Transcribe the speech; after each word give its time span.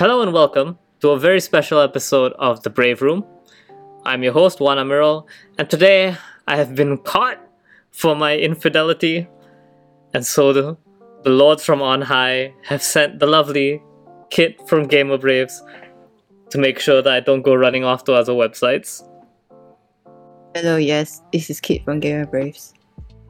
Hello 0.00 0.22
and 0.22 0.32
welcome 0.32 0.78
to 1.00 1.10
a 1.10 1.18
very 1.18 1.40
special 1.40 1.78
episode 1.78 2.32
of 2.38 2.62
The 2.62 2.70
Brave 2.70 3.02
Room. 3.02 3.22
I'm 4.06 4.22
your 4.22 4.32
host, 4.32 4.58
Juan 4.58 4.78
Amiral, 4.78 5.28
and 5.58 5.68
today 5.68 6.16
I 6.48 6.56
have 6.56 6.74
been 6.74 6.96
caught 6.96 7.38
for 7.90 8.16
my 8.16 8.38
infidelity, 8.38 9.28
and 10.14 10.24
so 10.24 10.54
the, 10.54 10.78
the 11.22 11.28
lords 11.28 11.62
from 11.62 11.82
on 11.82 12.00
high 12.00 12.54
have 12.64 12.82
sent 12.82 13.18
the 13.18 13.26
lovely 13.26 13.82
Kit 14.30 14.66
from 14.66 14.86
Gamer 14.86 15.18
Braves 15.18 15.62
to 16.48 16.56
make 16.56 16.78
sure 16.78 17.02
that 17.02 17.12
I 17.12 17.20
don't 17.20 17.42
go 17.42 17.54
running 17.54 17.84
off 17.84 18.04
to 18.04 18.14
other 18.14 18.32
websites. 18.32 19.06
Hello, 20.54 20.78
yes, 20.78 21.20
this 21.30 21.50
is 21.50 21.60
Kit 21.60 21.84
from 21.84 22.00
Gamer 22.00 22.24
Braves. 22.24 22.72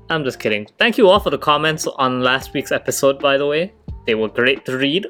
I'm 0.09 0.23
just 0.23 0.39
kidding. 0.39 0.68
Thank 0.79 0.98
you 0.98 1.09
all 1.09 1.18
for 1.18 1.30
the 1.30 1.39
comments 1.39 1.89
on 1.89 2.21
last 2.21 2.55
week's 2.55 2.71
episode, 2.71 3.18
by 3.18 3.39
the 3.39 3.46
way. 3.48 3.75
They 4.07 4.14
were 4.14 4.29
great 4.29 4.64
to 4.66 4.79
read. 4.79 5.09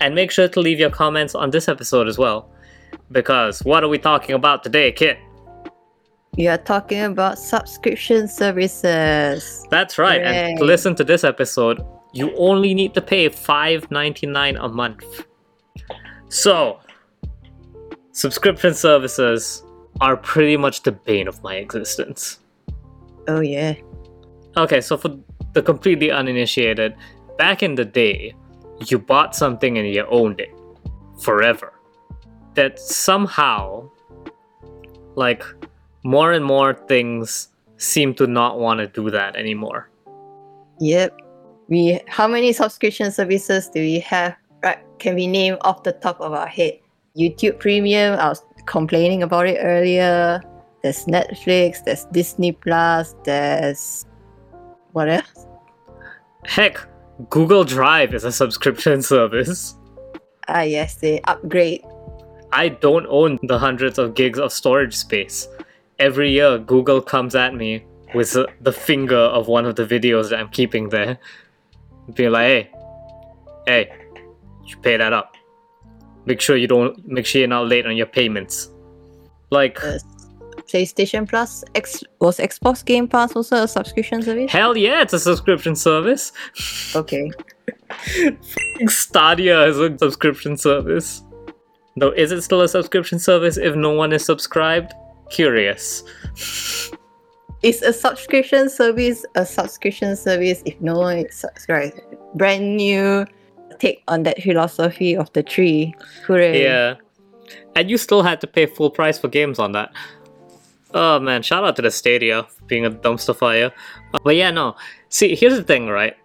And 0.00 0.14
make 0.14 0.30
sure 0.30 0.48
to 0.48 0.60
leave 0.60 0.78
your 0.78 0.90
comments 0.90 1.34
on 1.34 1.50
this 1.50 1.68
episode 1.68 2.08
as 2.08 2.18
well. 2.18 2.50
Because 3.10 3.64
what 3.64 3.82
are 3.82 3.88
we 3.88 3.98
talking 3.98 4.34
about 4.34 4.62
today, 4.62 4.92
Kit? 4.92 5.18
We 6.36 6.46
are 6.46 6.58
talking 6.58 7.02
about 7.02 7.38
subscription 7.38 8.28
services. 8.28 9.66
That's 9.70 9.98
right. 9.98 10.22
And 10.22 10.58
to 10.58 10.64
listen 10.64 10.94
to 10.96 11.04
this 11.04 11.24
episode, 11.24 11.84
you 12.12 12.32
only 12.36 12.74
need 12.74 12.94
to 12.94 13.00
pay 13.00 13.28
$5.99 13.28 14.64
a 14.64 14.68
month. 14.68 15.26
So, 16.28 16.78
subscription 18.12 18.74
services 18.74 19.64
are 20.00 20.16
pretty 20.16 20.56
much 20.56 20.84
the 20.84 20.92
bane 20.92 21.26
of 21.26 21.42
my 21.42 21.56
existence. 21.56 22.38
Oh, 23.26 23.40
yeah. 23.40 23.74
Okay, 24.56 24.80
so 24.80 24.96
for 24.96 25.18
the 25.54 25.62
completely 25.62 26.10
uninitiated, 26.10 26.94
back 27.36 27.62
in 27.62 27.74
the 27.74 27.84
day, 27.84 28.34
you 28.86 28.98
bought 28.98 29.34
something 29.34 29.78
and 29.78 29.88
you 29.88 30.06
owned 30.08 30.40
it 30.40 30.54
forever. 31.20 31.72
That 32.54 32.78
somehow, 32.78 33.90
like, 35.14 35.44
more 36.04 36.32
and 36.32 36.44
more 36.44 36.74
things 36.74 37.48
seem 37.76 38.14
to 38.14 38.26
not 38.26 38.58
want 38.58 38.80
to 38.80 38.86
do 38.86 39.10
that 39.10 39.36
anymore. 39.36 39.90
Yep. 40.80 41.20
We 41.68 42.00
how 42.08 42.26
many 42.26 42.52
subscription 42.52 43.12
services 43.12 43.68
do 43.68 43.80
we 43.80 44.00
have? 44.00 44.36
Right, 44.62 44.78
can 44.98 45.14
we 45.14 45.26
name 45.26 45.56
off 45.60 45.82
the 45.82 45.92
top 45.92 46.20
of 46.20 46.32
our 46.32 46.46
head? 46.46 46.78
YouTube 47.16 47.58
Premium. 47.58 48.18
I 48.18 48.28
was 48.28 48.42
complaining 48.66 49.22
about 49.22 49.46
it 49.46 49.58
earlier. 49.60 50.40
There's 50.82 51.04
Netflix. 51.04 51.84
There's 51.84 52.06
Disney 52.06 52.52
Plus. 52.52 53.14
There's 53.24 54.06
what 54.92 55.08
else? 55.08 55.46
Heck, 56.44 56.86
Google 57.30 57.64
Drive 57.64 58.14
is 58.14 58.24
a 58.24 58.32
subscription 58.32 59.02
service. 59.14 59.74
Ah, 60.46 60.62
yes, 60.62 60.94
they 60.96 61.20
upgrade. 61.22 61.82
I 62.52 62.68
don't 62.70 63.06
own 63.08 63.38
the 63.42 63.58
hundreds 63.58 63.98
of 63.98 64.14
gigs 64.14 64.38
of 64.38 64.52
storage 64.52 64.96
space. 64.96 65.48
Every 65.98 66.30
year, 66.30 66.58
Google 66.58 67.02
comes 67.02 67.34
at 67.34 67.54
me 67.54 67.84
with 68.14 68.32
the- 68.60 68.72
finger 68.72 69.16
of 69.16 69.48
one 69.48 69.66
of 69.66 69.76
the 69.76 69.84
videos 69.84 70.30
that 70.30 70.38
I'm 70.38 70.48
keeping 70.48 70.88
there. 70.88 71.18
Be 72.14 72.28
like, 72.30 72.46
hey, 72.46 72.70
hey, 73.66 73.92
you 74.64 74.76
pay 74.78 74.96
that 74.96 75.12
up. 75.12 75.34
Make 76.24 76.40
sure 76.40 76.56
you 76.56 76.66
don't, 76.66 77.06
make 77.06 77.26
sure 77.26 77.40
you're 77.40 77.48
not 77.48 77.68
late 77.68 77.84
on 77.84 77.96
your 77.96 78.06
payments. 78.06 78.70
Like, 79.50 79.78
PlayStation 80.68 81.28
Plus. 81.28 81.64
X 81.74 82.04
was 82.20 82.38
Xbox 82.38 82.84
Game 82.84 83.08
Pass 83.08 83.34
also 83.34 83.64
a 83.64 83.68
subscription 83.68 84.22
service? 84.22 84.50
hell 84.52 84.76
yeah, 84.76 85.02
it's 85.02 85.12
a 85.12 85.20
subscription 85.20 85.74
service. 85.74 86.32
Okay. 86.94 87.30
Stadia 88.86 89.66
is 89.66 89.78
a 89.78 89.96
subscription 89.98 90.56
service. 90.56 91.22
Though, 91.96 92.12
is 92.12 92.30
it 92.32 92.42
still 92.42 92.60
a 92.60 92.68
subscription 92.68 93.18
service 93.18 93.56
if 93.56 93.74
no 93.74 93.90
one 93.92 94.12
is 94.12 94.24
subscribed? 94.24 94.92
Curious. 95.30 96.04
Is 97.62 97.82
a 97.82 97.92
subscription 97.92 98.70
service 98.70 99.26
a 99.34 99.44
subscription 99.44 100.16
service 100.16 100.62
if 100.64 100.80
no 100.80 100.94
one 100.98 101.18
is 101.18 101.34
subscribed? 101.34 102.00
Brand 102.34 102.76
new 102.76 103.26
take 103.80 104.02
on 104.08 104.22
that 104.24 104.40
philosophy 104.42 105.16
of 105.16 105.32
the 105.32 105.42
tree. 105.42 105.94
Hooray. 106.26 106.62
Yeah. 106.62 106.94
And 107.74 107.90
you 107.90 107.98
still 107.98 108.22
had 108.22 108.40
to 108.42 108.46
pay 108.46 108.66
full 108.66 108.90
price 108.90 109.18
for 109.18 109.28
games 109.28 109.58
on 109.58 109.72
that. 109.72 109.92
Oh 110.94 111.20
man, 111.20 111.42
shout 111.42 111.64
out 111.64 111.76
to 111.76 111.82
the 111.82 111.90
Stadia 111.90 112.44
for 112.44 112.64
being 112.64 112.86
a 112.86 112.90
dumpster 112.90 113.36
fire. 113.36 113.72
Uh, 114.14 114.18
But 114.24 114.36
yeah, 114.36 114.50
no. 114.50 114.74
See, 115.10 115.34
here's 115.34 115.54
the 115.56 115.62
thing, 115.62 115.88
right? 115.88 116.16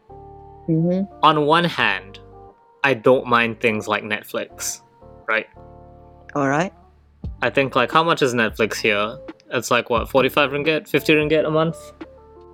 Mm-hmm. 0.69 1.13
On 1.23 1.45
one 1.45 1.65
hand, 1.65 2.19
I 2.83 2.93
don't 2.93 3.27
mind 3.27 3.59
things 3.59 3.87
like 3.87 4.03
Netflix, 4.03 4.81
right? 5.27 5.47
All 6.35 6.47
right. 6.47 6.73
I 7.41 7.49
think, 7.49 7.75
like, 7.75 7.91
how 7.91 8.03
much 8.03 8.21
is 8.21 8.33
Netflix 8.33 8.75
here? 8.77 9.17
It's 9.51 9.69
like, 9.69 9.89
what, 9.89 10.09
45 10.09 10.51
ringgit, 10.51 10.87
50 10.87 11.13
ringgit 11.13 11.45
a 11.45 11.51
month? 11.51 11.77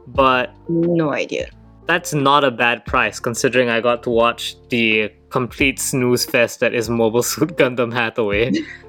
But 0.07 0.51
No 0.67 1.13
idea. 1.13 1.49
that's 1.85 2.13
not 2.13 2.43
a 2.43 2.51
bad 2.51 2.85
price 2.85 3.19
considering 3.19 3.69
I 3.69 3.79
got 3.81 4.01
to 4.03 4.09
watch 4.09 4.55
the 4.69 5.11
complete 5.29 5.79
snooze 5.79 6.25
fest 6.25 6.59
that 6.61 6.73
is 6.73 6.89
Mobile 6.89 7.23
Suit 7.23 7.55
Gundam 7.57 7.93
Hathaway 7.93 8.51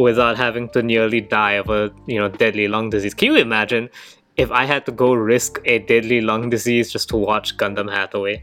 without 0.00 0.36
having 0.36 0.68
to 0.70 0.82
nearly 0.82 1.20
die 1.20 1.52
of 1.52 1.68
a 1.68 1.90
you 2.06 2.18
know 2.18 2.28
deadly 2.28 2.68
lung 2.68 2.90
disease. 2.90 3.14
Can 3.14 3.32
you 3.32 3.36
imagine 3.36 3.88
if 4.36 4.50
I 4.50 4.64
had 4.64 4.86
to 4.86 4.92
go 4.92 5.12
risk 5.12 5.58
a 5.64 5.78
deadly 5.80 6.20
lung 6.20 6.50
disease 6.50 6.90
just 6.90 7.08
to 7.10 7.16
watch 7.16 7.56
Gundam 7.56 7.90
Hathaway? 7.90 8.42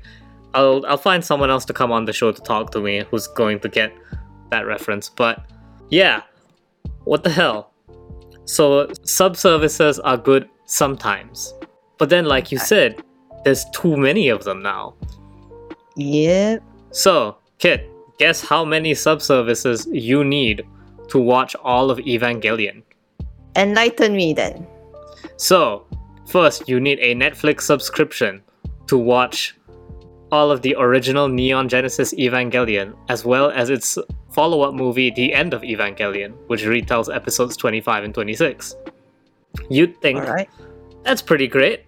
I'll 0.53 0.85
I'll 0.85 0.97
find 0.97 1.23
someone 1.23 1.49
else 1.49 1.65
to 1.65 1.73
come 1.73 1.91
on 1.91 2.05
the 2.05 2.13
show 2.13 2.31
to 2.31 2.41
talk 2.41 2.71
to 2.71 2.79
me 2.79 3.03
who's 3.09 3.27
going 3.27 3.59
to 3.61 3.69
get 3.69 3.93
that 4.51 4.65
reference. 4.65 5.09
But 5.09 5.45
yeah, 5.89 6.21
what 7.03 7.23
the 7.23 7.29
hell? 7.29 7.71
So 8.45 8.89
sub 9.03 9.35
services 9.35 9.99
are 9.99 10.17
good 10.17 10.49
sometimes, 10.65 11.53
but 11.97 12.09
then 12.09 12.25
like 12.25 12.51
you 12.51 12.57
said, 12.57 13.03
there's 13.43 13.65
too 13.71 13.97
many 13.97 14.29
of 14.29 14.43
them 14.43 14.61
now. 14.61 14.95
Yep. 15.95 16.63
So, 16.91 17.37
Kit, 17.59 17.89
guess 18.19 18.41
how 18.41 18.63
many 18.63 18.93
subservices 18.93 19.87
you 19.91 20.23
need 20.23 20.65
to 21.09 21.19
watch 21.19 21.55
all 21.63 21.89
of 21.89 21.99
Evangelion? 21.99 22.83
Enlighten 23.55 24.15
me 24.15 24.33
then. 24.33 24.67
So, 25.37 25.85
first, 26.27 26.67
you 26.67 26.79
need 26.79 26.99
a 26.99 27.15
Netflix 27.15 27.61
subscription 27.61 28.41
to 28.87 28.97
watch 28.97 29.55
all 30.31 30.51
of 30.51 30.61
the 30.61 30.75
original 30.77 31.27
Neon 31.27 31.69
Genesis 31.69 32.13
Evangelion, 32.13 32.95
as 33.09 33.23
well 33.23 33.49
as 33.51 33.69
its 33.69 33.97
follow 34.31 34.61
up 34.61 34.73
movie, 34.73 35.09
The 35.09 35.33
End 35.33 35.53
of 35.53 35.61
Evangelion, 35.61 36.33
which 36.47 36.63
retells 36.63 37.13
episodes 37.13 37.55
25 37.57 38.03
and 38.03 38.13
26. 38.13 38.75
You'd 39.69 39.99
think 40.01 40.19
right. 40.19 40.49
that's 41.03 41.21
pretty 41.21 41.47
great, 41.47 41.85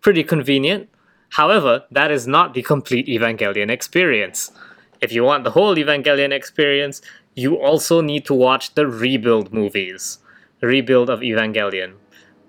pretty 0.00 0.24
convenient. 0.24 0.88
However, 1.30 1.84
that 1.90 2.10
is 2.10 2.26
not 2.26 2.54
the 2.54 2.62
complete 2.62 3.06
Evangelion 3.06 3.70
experience. 3.70 4.52
If 5.00 5.12
you 5.12 5.24
want 5.24 5.44
the 5.44 5.50
whole 5.50 5.74
Evangelion 5.74 6.32
experience, 6.32 7.02
you 7.34 7.56
also 7.56 8.00
need 8.00 8.24
to 8.26 8.34
watch 8.34 8.74
the 8.74 8.86
rebuild 8.86 9.52
movies. 9.52 10.18
Rebuild 10.60 11.10
of 11.10 11.20
Evangelion 11.20 11.94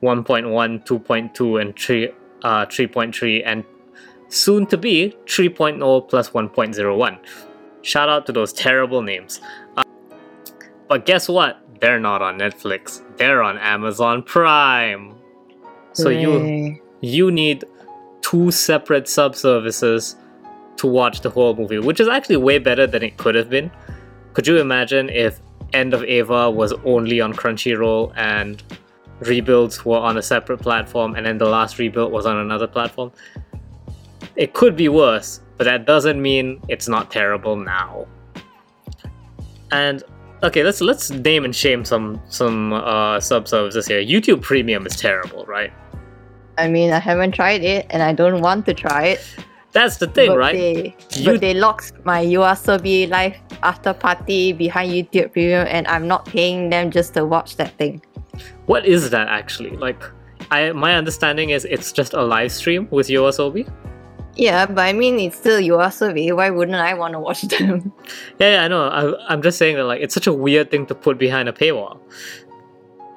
1.1, 0.01 0.85
2.2, 0.85 1.61
and 1.61 1.79
3, 1.79 2.09
uh, 2.43 2.65
3.3, 2.65 3.41
and 3.45 3.63
soon 4.27 4.65
to 4.67 4.77
be 4.77 5.15
3.0 5.25 6.09
plus 6.09 6.29
1.01. 6.31 7.17
Shout 7.81 8.09
out 8.09 8.25
to 8.25 8.31
those 8.31 8.53
terrible 8.65 9.01
names. 9.01 9.39
Uh, 9.77 9.83
but 10.87 11.05
guess 11.05 11.29
what? 11.29 11.59
They're 11.79 11.99
not 11.99 12.21
on 12.21 12.37
Netflix, 12.37 13.01
they're 13.17 13.43
on 13.43 13.57
Amazon 13.57 14.23
Prime. 14.23 15.15
So 15.93 16.09
you 16.09 16.79
you 17.01 17.29
need 17.29 17.65
two 18.21 18.51
separate 18.51 19.07
sub 19.07 19.35
services 19.35 20.15
to 20.77 20.87
watch 20.87 21.21
the 21.21 21.29
whole 21.29 21.55
movie, 21.55 21.79
which 21.79 21.99
is 21.99 22.07
actually 22.07 22.37
way 22.37 22.57
better 22.57 22.87
than 22.87 23.03
it 23.03 23.17
could 23.17 23.35
have 23.35 23.49
been. 23.49 23.69
Could 24.33 24.47
you 24.47 24.57
imagine 24.57 25.09
if 25.09 25.39
End 25.73 25.93
of 25.93 26.03
Eva 26.03 26.49
was 26.49 26.73
only 26.85 27.21
on 27.21 27.33
Crunchyroll 27.33 28.13
and 28.15 28.61
rebuilds 29.19 29.85
were 29.85 29.97
on 29.97 30.17
a 30.17 30.21
separate 30.21 30.59
platform 30.59 31.15
and 31.15 31.25
then 31.25 31.37
the 31.37 31.45
last 31.45 31.77
rebuild 31.79 32.11
was 32.11 32.25
on 32.25 32.37
another 32.37 32.67
platform? 32.67 33.11
It 34.35 34.53
could 34.53 34.75
be 34.75 34.89
worse, 34.89 35.41
but 35.57 35.65
that 35.65 35.85
doesn't 35.85 36.21
mean 36.21 36.61
it's 36.67 36.87
not 36.87 37.11
terrible 37.11 37.55
now. 37.55 38.07
And 39.71 40.03
okay, 40.43 40.63
let's 40.63 40.81
let's 40.81 41.11
name 41.11 41.45
and 41.45 41.55
shame 41.55 41.85
some 41.85 42.21
some 42.27 42.73
uh, 42.73 43.19
sub 43.19 43.47
services 43.47 43.87
here. 43.87 44.01
YouTube 44.01 44.41
Premium 44.41 44.85
is 44.85 44.95
terrible, 44.95 45.45
right? 45.45 45.71
I 46.57 46.67
mean, 46.67 46.91
I 46.91 46.99
haven't 46.99 47.33
tried 47.33 47.63
it 47.63 47.87
and 47.89 48.03
I 48.03 48.13
don't 48.13 48.41
want 48.41 48.65
to 48.67 48.73
try 48.73 49.05
it. 49.05 49.35
That's 49.73 49.97
the 49.97 50.07
thing, 50.07 50.29
but 50.29 50.37
right? 50.37 50.53
They, 50.55 50.95
You- 51.15 51.31
But 51.31 51.41
they 51.41 51.53
locked 51.53 51.93
my 52.05 52.23
YOASOBI 52.23 53.09
live 53.09 53.35
after 53.63 53.93
party 53.93 54.53
behind 54.53 54.91
YouTube 54.93 55.33
Premium 55.33 55.65
and 55.69 55.87
I'm 55.87 56.07
not 56.07 56.25
paying 56.25 56.69
them 56.69 56.91
just 56.91 57.13
to 57.15 57.25
watch 57.25 57.57
that 57.57 57.71
thing. 57.77 58.01
What 58.67 58.85
is 58.85 59.09
that 59.09 59.27
actually? 59.27 59.71
Like, 59.75 60.01
I 60.51 60.71
my 60.73 60.93
understanding 60.95 61.49
is 61.49 61.65
it's 61.65 61.91
just 61.91 62.13
a 62.13 62.21
live 62.23 62.51
stream 62.51 62.87
with 62.91 63.07
Yoasobi. 63.07 63.67
Yeah, 64.35 64.65
but 64.65 64.79
I 64.81 64.93
mean, 64.93 65.19
it's 65.19 65.37
still 65.37 65.59
YOASOBI. 65.59 66.35
Why 66.35 66.49
wouldn't 66.49 66.77
I 66.77 66.93
want 66.95 67.13
to 67.13 67.19
watch 67.19 67.41
them? 67.43 67.93
Yeah, 68.39 68.51
yeah, 68.55 68.63
I 68.63 68.67
know. 68.67 68.83
I, 68.89 69.33
I'm 69.33 69.41
just 69.41 69.57
saying 69.57 69.75
that 69.77 69.85
like 69.85 70.01
it's 70.01 70.13
such 70.13 70.27
a 70.27 70.33
weird 70.33 70.69
thing 70.71 70.85
to 70.87 70.95
put 70.95 71.17
behind 71.17 71.49
a 71.49 71.53
paywall. 71.53 71.97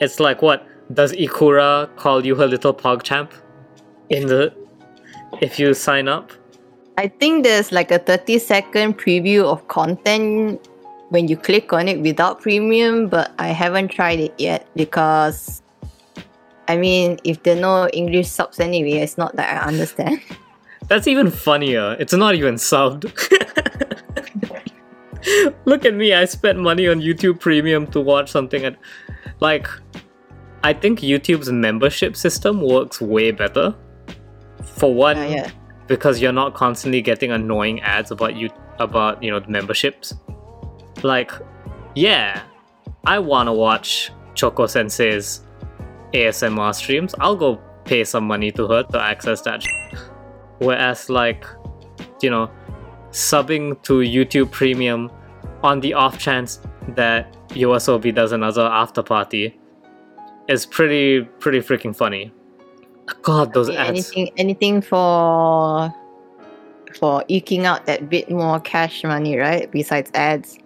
It's 0.01 0.21
like 0.21 0.43
what 0.43 0.67
does 0.93 1.13
Ikura 1.13 1.95
call 1.97 2.25
you 2.25 2.35
her 2.37 2.47
little 2.47 2.73
PogChamp 2.75 3.31
in 4.11 4.27
the 4.27 4.55
if 5.41 5.59
you 5.59 5.75
sign 5.75 6.09
up? 6.09 6.33
I 6.99 7.09
think 7.09 7.45
there's 7.45 7.73
like 7.73 7.91
a 7.91 7.99
30 7.99 8.39
second 8.39 8.99
preview 8.99 9.45
of 9.45 9.67
content 9.69 10.67
when 11.11 11.29
you 11.29 11.37
click 11.37 11.73
on 11.73 11.89
it 11.89 12.01
without 12.01 12.41
premium, 12.41 13.09
but 13.09 13.33
I 13.39 13.49
haven't 13.49 13.89
tried 13.89 14.19
it 14.19 14.35
yet 14.39 14.67
because 14.75 15.63
I 16.69 16.77
mean, 16.77 17.19
if 17.23 17.43
there 17.43 17.57
are 17.57 17.61
no 17.61 17.89
English 17.89 18.29
subs 18.29 18.59
anyway, 18.59 18.99
it's 18.99 19.17
not 19.17 19.37
that 19.37 19.63
I 19.63 19.67
understand. 19.67 20.21
That's 20.89 21.07
even 21.07 21.31
funnier. 21.31 21.97
It's 21.99 22.13
not 22.13 22.35
even 22.35 22.55
subbed. 22.55 23.07
Look 25.65 25.85
at 25.85 25.95
me, 25.95 26.15
I 26.15 26.25
spent 26.25 26.59
money 26.59 26.89
on 26.89 27.01
YouTube 27.01 27.41
Premium 27.41 27.87
to 27.89 28.01
watch 28.01 28.31
something 28.31 28.65
and 28.65 28.77
like 29.41 29.69
I 30.65 30.73
think 30.73 31.01
YouTube's 31.01 31.51
membership 31.53 32.17
system 32.17 32.61
works 32.61 33.01
way 33.01 33.31
better. 33.33 33.75
For 34.65 34.93
one, 34.93 35.19
Uh, 35.19 35.23
yeah. 35.23 35.51
Because 35.87 36.21
you're 36.21 36.33
not 36.33 36.55
constantly 36.55 37.01
getting 37.01 37.31
annoying 37.33 37.81
ads 37.81 38.11
about 38.11 38.37
you 38.37 38.51
about 38.79 39.23
you 39.23 39.31
know 39.31 39.43
memberships. 39.49 40.15
Like, 41.03 41.33
yeah, 41.95 42.43
I 43.05 43.19
wanna 43.19 43.53
watch 43.53 44.11
Choco 44.35 44.67
Sensei's 44.67 45.43
ASMR 46.13 46.75
streams. 46.75 47.15
I'll 47.21 47.37
go 47.37 47.61
pay 47.85 48.05
some 48.05 48.27
money 48.27 48.51
to 48.53 48.67
her 48.69 48.83
to 48.83 49.01
access 49.01 49.41
that. 49.43 49.65
Whereas, 50.59 51.11
like, 51.11 51.47
you 52.23 52.31
know, 52.31 52.51
subbing 53.11 53.81
to 53.83 53.99
YouTube 53.99 54.51
Premium 54.51 55.11
on 55.63 55.81
the 55.81 55.95
off 55.95 56.19
chance 56.19 56.61
that 56.89 57.33
Yoasobi 57.49 58.15
does 58.15 58.33
another 58.33 58.63
after 58.63 59.03
party 59.03 59.59
is 60.49 60.67
pretty 60.67 61.23
pretty 61.23 61.61
freaking 61.61 61.95
funny. 61.95 62.33
God, 63.23 63.53
those 63.53 63.71
ads. 63.71 63.89
anything 63.89 64.31
anything 64.37 64.81
for 64.81 65.93
for 66.99 67.25
eking 67.29 67.65
out 67.67 67.87
that 67.87 68.09
bit 68.09 68.31
more 68.31 68.59
cash 68.61 69.05
money, 69.05 69.37
right? 69.37 69.71
Besides 69.71 70.11
ads. 70.15 70.59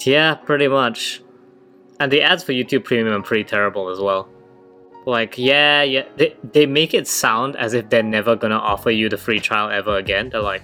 Yeah, 0.00 0.34
pretty 0.34 0.68
much. 0.68 1.22
And 2.00 2.12
the 2.12 2.22
ads 2.22 2.44
for 2.44 2.52
YouTube 2.52 2.84
Premium 2.84 3.14
are 3.20 3.22
pretty 3.24 3.44
terrible 3.44 3.88
as 3.88 3.98
well. 3.98 4.28
Like, 5.06 5.38
yeah, 5.38 5.82
yeah, 5.82 6.04
they, 6.16 6.36
they 6.52 6.66
make 6.66 6.92
it 6.94 7.08
sound 7.08 7.56
as 7.56 7.72
if 7.72 7.88
they're 7.88 8.02
never 8.02 8.36
gonna 8.36 8.58
offer 8.58 8.90
you 8.90 9.08
the 9.08 9.16
free 9.16 9.40
trial 9.40 9.70
ever 9.70 9.96
again. 9.96 10.28
They're 10.30 10.42
like, 10.42 10.62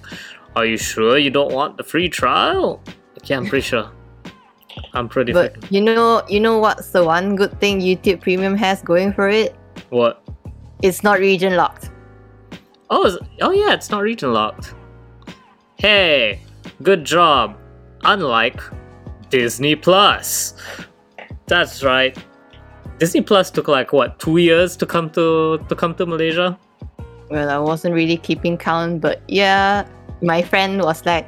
Are 0.55 0.65
you 0.65 0.77
sure 0.77 1.17
you 1.17 1.29
don't 1.31 1.51
want 1.51 1.77
the 1.77 1.83
free 1.83 2.07
trial? 2.07 2.81
Like, 3.15 3.29
yeah, 3.29 3.37
I'm 3.37 3.47
pretty 3.47 3.63
sure. 3.63 3.89
I'm 4.93 5.09
pretty 5.09 5.33
But 5.33 5.55
freaking- 5.59 5.71
you 5.71 5.81
know 5.81 6.21
you 6.29 6.39
know 6.39 6.59
what's 6.59 6.91
the 6.91 7.03
one 7.03 7.35
good 7.35 7.59
thing 7.59 7.81
YouTube 7.81 8.21
Premium 8.21 8.55
has 8.55 8.81
going 8.81 9.13
for 9.13 9.29
it? 9.29 9.55
What? 9.89 10.21
It's 10.81 11.03
not 11.03 11.19
region 11.19 11.55
locked. 11.55 11.89
Oh, 12.89 13.05
is, 13.05 13.17
oh 13.41 13.51
yeah, 13.51 13.73
it's 13.73 13.89
not 13.89 14.01
region 14.01 14.33
locked. 14.33 14.75
Hey, 15.77 16.39
good 16.83 17.03
job. 17.03 17.57
Unlike 18.03 18.61
Disney 19.29 19.75
Plus. 19.75 20.53
That's 21.47 21.83
right. 21.83 22.17
Disney 22.97 23.21
Plus 23.21 23.51
took 23.51 23.67
like 23.67 23.91
what 23.91 24.19
two 24.19 24.37
years 24.37 24.77
to 24.77 24.85
come 24.85 25.09
to 25.11 25.57
to 25.67 25.75
come 25.75 25.95
to 25.95 26.05
Malaysia. 26.05 26.57
Well, 27.29 27.49
I 27.49 27.57
wasn't 27.57 27.95
really 27.95 28.17
keeping 28.17 28.57
count, 28.57 29.01
but 29.01 29.21
yeah, 29.27 29.87
my 30.21 30.41
friend 30.41 30.81
was 30.81 31.05
like, 31.05 31.27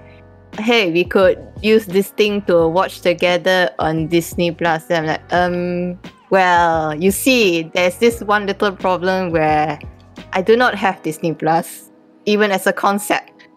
"Hey, 0.59 0.91
we 0.91 1.03
could 1.03 1.41
use 1.61 1.85
this 1.85 2.09
thing 2.13 2.41
to 2.43 2.67
watch 2.67 3.01
together 3.01 3.69
on 3.79 4.07
Disney 4.07 4.51
Plus." 4.51 4.85
Then 4.85 5.03
I'm 5.03 5.07
like, 5.09 5.25
um, 5.33 5.99
well, 6.29 6.93
you 6.95 7.11
see, 7.11 7.63
there's 7.73 7.97
this 7.97 8.21
one 8.21 8.45
little 8.45 8.71
problem 8.71 9.31
where 9.31 9.79
I 10.33 10.41
do 10.41 10.57
not 10.57 10.75
have 10.75 11.01
Disney 11.03 11.33
Plus, 11.33 11.89
even 12.25 12.51
as 12.51 12.67
a 12.67 12.73
concept. 12.73 13.47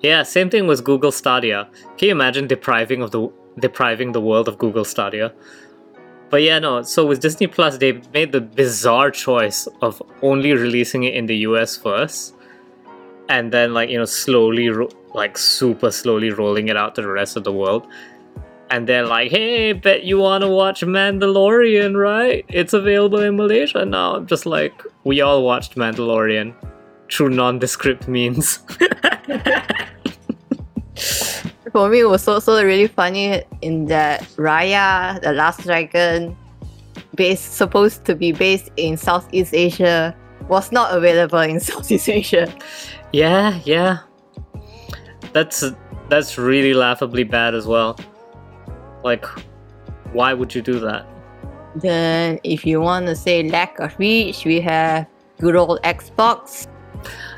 Yeah, 0.00 0.22
same 0.24 0.50
thing 0.50 0.66
with 0.66 0.84
Google 0.84 1.12
Stadia. 1.12 1.68
Can 1.96 2.08
you 2.08 2.12
imagine 2.12 2.46
depriving 2.46 3.02
of 3.02 3.10
the 3.12 3.28
depriving 3.58 4.12
the 4.12 4.20
world 4.20 4.48
of 4.48 4.58
Google 4.58 4.84
Stadia? 4.84 5.32
But 6.28 6.42
yeah, 6.42 6.58
no. 6.58 6.82
So 6.82 7.06
with 7.06 7.20
Disney 7.20 7.46
Plus, 7.46 7.78
they 7.78 8.00
made 8.12 8.32
the 8.32 8.40
bizarre 8.40 9.10
choice 9.10 9.68
of 9.80 10.02
only 10.22 10.52
releasing 10.52 11.04
it 11.04 11.14
in 11.14 11.26
the 11.26 11.36
US 11.48 11.76
first, 11.76 12.34
and 13.28 13.52
then 13.52 13.74
like 13.74 13.90
you 13.90 13.98
know 13.98 14.04
slowly, 14.04 14.68
ro- 14.68 14.90
like 15.14 15.38
super 15.38 15.90
slowly 15.90 16.30
rolling 16.30 16.68
it 16.68 16.76
out 16.76 16.94
to 16.96 17.02
the 17.02 17.08
rest 17.08 17.36
of 17.36 17.44
the 17.44 17.52
world. 17.52 17.86
And 18.72 18.88
they're 18.88 19.04
like, 19.06 19.30
"Hey, 19.30 19.74
bet 19.74 20.04
you 20.04 20.16
want 20.18 20.40
to 20.40 20.48
watch 20.48 20.80
Mandalorian, 20.80 21.94
right? 21.94 22.42
It's 22.48 22.72
available 22.72 23.20
in 23.20 23.36
Malaysia 23.36 23.84
now." 23.84 24.16
I'm 24.16 24.26
just 24.26 24.46
like, 24.46 24.72
we 25.04 25.20
all 25.20 25.44
watched 25.44 25.76
Mandalorian 25.76 26.54
through 27.12 27.28
nondescript 27.36 28.08
means. 28.08 28.64
For 31.72 31.88
me, 31.88 32.00
it 32.00 32.08
was 32.08 32.26
also 32.26 32.64
really 32.64 32.86
funny 32.88 33.42
in 33.60 33.86
that 33.86 34.22
Raya, 34.36 35.20
the 35.20 35.32
Last 35.32 35.64
Dragon, 35.64 36.34
based 37.14 37.52
supposed 37.52 38.06
to 38.06 38.14
be 38.14 38.32
based 38.32 38.70
in 38.76 38.96
Southeast 38.96 39.52
Asia, 39.52 40.16
was 40.48 40.72
not 40.72 40.96
available 40.96 41.40
in 41.40 41.60
Southeast 41.68 42.08
Asia. 42.08 42.48
Yeah, 43.12 43.60
yeah. 43.64 43.98
That's 45.32 45.62
that's 46.08 46.38
really 46.38 46.72
laughably 46.72 47.24
bad 47.24 47.54
as 47.54 47.66
well. 47.66 47.98
Like, 49.02 49.24
why 50.12 50.34
would 50.34 50.54
you 50.54 50.62
do 50.62 50.78
that? 50.80 51.06
Then, 51.76 52.38
if 52.44 52.66
you 52.66 52.80
want 52.80 53.06
to 53.06 53.16
say 53.16 53.48
lack 53.48 53.78
of 53.78 53.98
reach, 53.98 54.44
we 54.44 54.60
have 54.60 55.06
good 55.40 55.56
old 55.56 55.80
Xbox. 55.82 56.68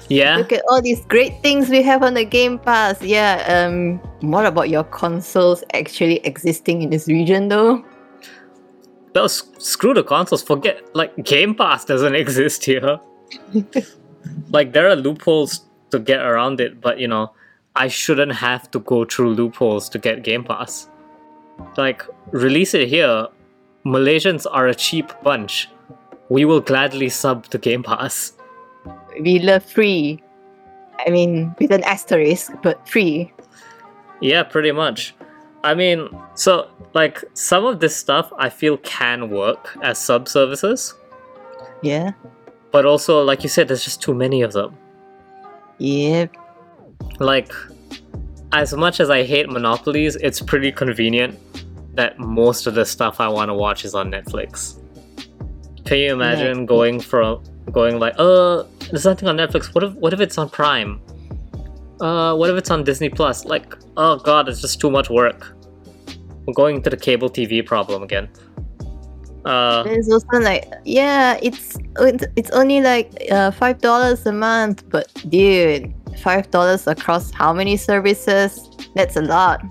Yeah, 0.08 0.36
Look 0.36 0.52
at 0.52 0.62
all 0.68 0.82
these 0.82 1.04
great 1.06 1.40
things 1.40 1.70
we 1.70 1.80
have 1.82 2.02
on 2.02 2.12
the 2.12 2.24
Game 2.24 2.58
Pass. 2.58 3.00
Yeah. 3.00 3.42
Um. 3.48 3.98
What 4.20 4.44
about 4.44 4.68
your 4.68 4.84
consoles 4.84 5.64
actually 5.72 6.16
existing 6.26 6.82
in 6.82 6.90
this 6.90 7.08
region, 7.08 7.48
though? 7.48 7.82
no, 9.14 9.26
screw 9.28 9.94
the 9.94 10.02
consoles. 10.02 10.42
Forget 10.42 10.94
like 10.94 11.16
Game 11.24 11.54
Pass 11.54 11.84
doesn't 11.84 12.14
exist 12.24 12.64
here. 12.64 12.98
like 14.50 14.72
there 14.72 14.88
are 14.88 14.96
loopholes 14.96 15.64
to 15.90 15.98
get 15.98 16.20
around 16.20 16.60
it, 16.60 16.80
but 16.80 16.98
you 16.98 17.08
know, 17.08 17.32
I 17.76 17.88
shouldn't 17.88 18.32
have 18.32 18.70
to 18.72 18.80
go 18.80 19.04
through 19.04 19.34
loopholes 19.34 19.88
to 19.90 19.98
get 19.98 20.22
Game 20.22 20.44
Pass. 20.44 20.88
Like 21.76 22.02
release 22.30 22.74
it 22.74 22.88
here. 22.88 23.28
Malaysians 23.84 24.46
are 24.50 24.66
a 24.66 24.74
cheap 24.74 25.12
bunch. 25.22 25.68
We 26.28 26.44
will 26.44 26.60
gladly 26.60 27.08
sub 27.10 27.46
to 27.48 27.58
Game 27.58 27.82
Pass. 27.82 28.32
We 29.20 29.38
love 29.38 29.64
free. 29.64 30.22
I 31.06 31.10
mean, 31.10 31.54
with 31.58 31.70
an 31.70 31.84
asterisk, 31.84 32.52
but 32.62 32.88
free. 32.88 33.32
Yeah, 34.20 34.42
pretty 34.42 34.72
much. 34.72 35.14
I 35.64 35.74
mean, 35.74 36.08
so 36.34 36.68
like 36.94 37.22
some 37.34 37.64
of 37.64 37.80
this 37.80 37.96
stuff 37.96 38.32
I 38.38 38.48
feel 38.48 38.76
can 38.78 39.30
work 39.30 39.76
as 39.82 39.98
sub 39.98 40.28
services, 40.28 40.94
Yeah. 41.82 42.12
but 42.70 42.84
also 42.86 43.22
like 43.22 43.42
you 43.42 43.48
said, 43.48 43.68
there's 43.68 43.84
just 43.84 44.00
too 44.02 44.14
many 44.14 44.42
of 44.42 44.52
them. 44.52 44.76
Yep. 45.78 46.36
Like, 47.18 47.52
as 48.54 48.72
much 48.72 49.00
as 49.00 49.10
I 49.10 49.24
hate 49.24 49.50
monopolies, 49.50 50.14
it's 50.16 50.40
pretty 50.40 50.70
convenient 50.70 51.38
that 51.96 52.18
most 52.18 52.66
of 52.66 52.74
the 52.74 52.84
stuff 52.84 53.20
I 53.20 53.28
want 53.28 53.48
to 53.48 53.54
watch 53.54 53.84
is 53.84 53.94
on 53.94 54.10
Netflix. 54.10 54.80
Can 55.84 55.98
you 55.98 56.12
imagine 56.12 56.64
going 56.64 57.00
from 57.00 57.42
going 57.72 57.98
like, 57.98 58.14
uh, 58.18 58.62
there's 58.90 59.04
nothing 59.04 59.28
on 59.28 59.36
Netflix. 59.36 59.74
What 59.74 59.84
if 59.84 59.92
what 59.94 60.12
if 60.12 60.20
it's 60.20 60.38
on 60.38 60.48
Prime? 60.48 61.00
Uh, 62.00 62.34
what 62.36 62.48
if 62.50 62.56
it's 62.56 62.70
on 62.70 62.84
Disney 62.84 63.08
Plus? 63.08 63.44
Like, 63.44 63.74
oh 63.96 64.16
god, 64.16 64.48
it's 64.48 64.60
just 64.60 64.80
too 64.80 64.90
much 64.90 65.10
work. 65.10 65.56
We're 66.46 66.54
going 66.54 66.76
into 66.76 66.90
the 66.90 66.96
cable 66.96 67.28
TV 67.28 67.64
problem 67.64 68.02
again. 68.02 68.28
Uh, 69.44 69.84
It's 69.86 70.10
also 70.10 70.38
like, 70.40 70.72
yeah, 70.84 71.38
it's 71.42 71.76
it's, 71.98 72.24
it's 72.36 72.50
only 72.50 72.80
like 72.80 73.10
uh, 73.30 73.50
five 73.50 73.80
dollars 73.80 74.24
a 74.26 74.32
month, 74.32 74.88
but 74.88 75.12
dude, 75.28 75.92
five 76.20 76.50
dollars 76.50 76.86
across 76.86 77.30
how 77.30 77.52
many 77.52 77.76
services? 77.76 78.68
That's 78.94 79.16
a 79.16 79.22
lot. 79.22 79.62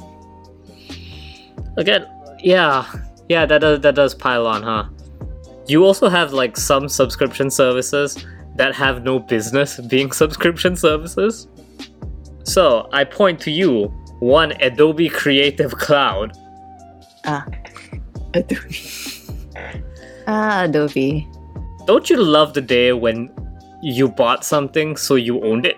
Again, 1.78 2.06
yeah, 2.40 2.86
yeah, 3.30 3.46
that 3.46 3.60
does, 3.62 3.82
that 3.82 3.96
does 3.96 4.14
pile 4.14 4.46
on, 4.46 4.64
huh? 4.64 4.86
You 5.68 5.86
also 5.86 6.10
have 6.10 6.34
like 6.34 6.58
some 6.58 6.90
subscription 6.90 7.50
services 7.50 8.26
that 8.56 8.76
have 8.76 9.04
no 9.04 9.20
business 9.20 9.80
being 9.80 10.12
subscription 10.24 10.76
services. 10.76 11.48
So 12.44 12.90
I 12.92 13.06
point 13.06 13.40
to 13.42 13.52
you, 13.52 13.86
one 14.20 14.52
Adobe 14.62 15.10
Creative 15.10 15.72
Cloud. 15.72 16.38
Ah, 17.26 17.46
Adobe. 18.34 18.76
ah, 20.28 20.64
Adobe. 20.64 21.28
Don't 21.86 22.10
you 22.10 22.18
love 22.22 22.54
the 22.54 22.62
day 22.62 22.94
when 22.94 23.34
you 23.82 24.08
bought 24.08 24.46
something 24.46 24.96
so 24.98 25.16
you 25.16 25.44
owned 25.44 25.66
it? 25.66 25.78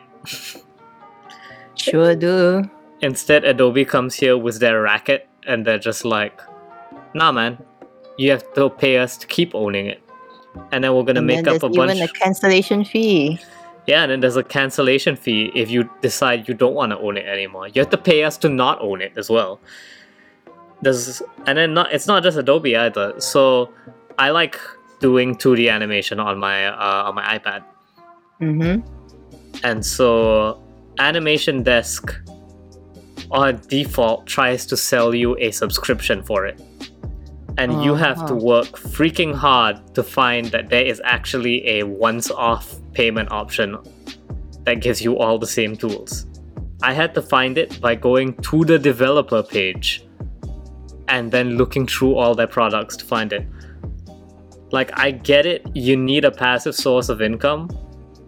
Sure 1.76 2.16
do. 2.16 2.70
Instead, 3.02 3.44
Adobe 3.44 3.86
comes 3.86 4.16
here 4.16 4.38
with 4.38 4.60
their 4.60 4.82
racket 4.82 5.28
and 5.46 5.66
they're 5.66 5.80
just 5.80 6.06
like, 6.06 6.42
nah, 7.14 7.32
man, 7.32 7.58
you 8.18 8.32
have 8.32 8.54
to 8.54 8.70
pay 8.70 8.98
us 8.98 9.18
to 9.18 9.28
keep 9.28 9.54
owning 9.54 9.88
it. 9.88 10.02
And 10.72 10.84
then 10.84 10.96
we're 10.96 11.04
gonna 11.04 11.22
make 11.22 11.48
up 11.48 11.58
a 11.58 11.60
there's 11.60 11.76
bunch. 11.76 11.92
even 11.96 12.04
a 12.04 12.08
cancellation 12.08 12.86
fee. 12.86 13.40
Yeah, 13.88 14.04
and 14.04 14.12
then 14.12 14.20
there's 14.22 14.38
a 14.38 14.44
cancellation 14.44 15.16
fee 15.16 15.52
if 15.54 15.70
you 15.70 15.90
decide 16.02 16.48
you 16.48 16.54
don't 16.54 16.74
want 16.74 16.92
to 16.92 16.98
own 16.98 17.18
it 17.18 17.26
anymore. 17.26 17.68
You 17.68 17.82
have 17.82 17.90
to 17.92 17.98
pay 17.98 18.24
us 18.24 18.38
to 18.38 18.50
not 18.50 18.82
own 18.82 19.02
it 19.02 19.14
as 19.18 19.30
well. 19.30 19.60
There's 20.82 21.22
and 21.46 21.58
then 21.58 21.74
not 21.74 21.92
it's 21.92 22.08
not 22.08 22.24
just 22.24 22.38
Adobe 22.38 22.76
either. 22.76 23.20
So 23.20 23.70
I 24.18 24.30
like 24.32 24.60
doing 25.02 25.36
2D 25.36 25.72
animation 25.72 26.20
on 26.20 26.40
my 26.40 26.68
uh, 26.68 27.10
on 27.10 27.16
my 27.16 27.38
iPad. 27.38 27.64
Mm-hmm. 28.42 28.95
And 29.64 29.86
so 29.86 30.62
Animation 31.00 31.64
Desk 31.64 32.14
on 33.32 33.60
default 33.68 34.26
tries 34.28 34.66
to 34.68 34.78
sell 34.78 35.16
you 35.16 35.36
a 35.40 35.52
subscription 35.52 36.24
for 36.24 36.46
it. 36.46 36.62
And 37.58 37.84
you 37.84 37.96
have 37.96 38.18
to 38.28 38.34
Uh-huh. 38.34 38.36
work 38.36 38.68
freaking 38.78 39.34
hard 39.34 39.78
to 39.96 40.04
find 40.04 40.46
that 40.48 40.70
there 40.70 40.86
is 40.86 41.02
actually 41.04 41.68
a 41.68 41.84
once 41.84 42.30
off 42.30 42.76
payment 42.94 43.32
option 43.32 43.78
that 44.66 44.82
gives 44.82 45.02
you 45.02 45.18
all 45.18 45.38
the 45.40 45.48
same 45.48 45.76
tools. 45.76 46.26
I 46.84 46.94
had 46.94 47.14
to 47.16 47.22
find 47.22 47.58
it 47.58 47.80
by 47.80 47.96
going 47.96 48.34
to 48.50 48.66
the 48.66 48.78
developer 48.78 49.42
page 49.42 50.06
and 51.08 51.32
then 51.32 51.58
looking 51.58 51.88
through 51.88 52.16
all 52.16 52.36
their 52.36 52.48
products 52.48 52.98
to 52.98 53.06
find 53.06 53.32
it. 53.32 53.48
Like, 54.72 54.92
I 55.00 55.12
get 55.12 55.46
it, 55.46 55.66
you 55.74 55.96
need 55.96 56.26
a 56.26 56.32
passive 56.32 56.76
source 56.76 57.08
of 57.10 57.22
income, 57.22 57.70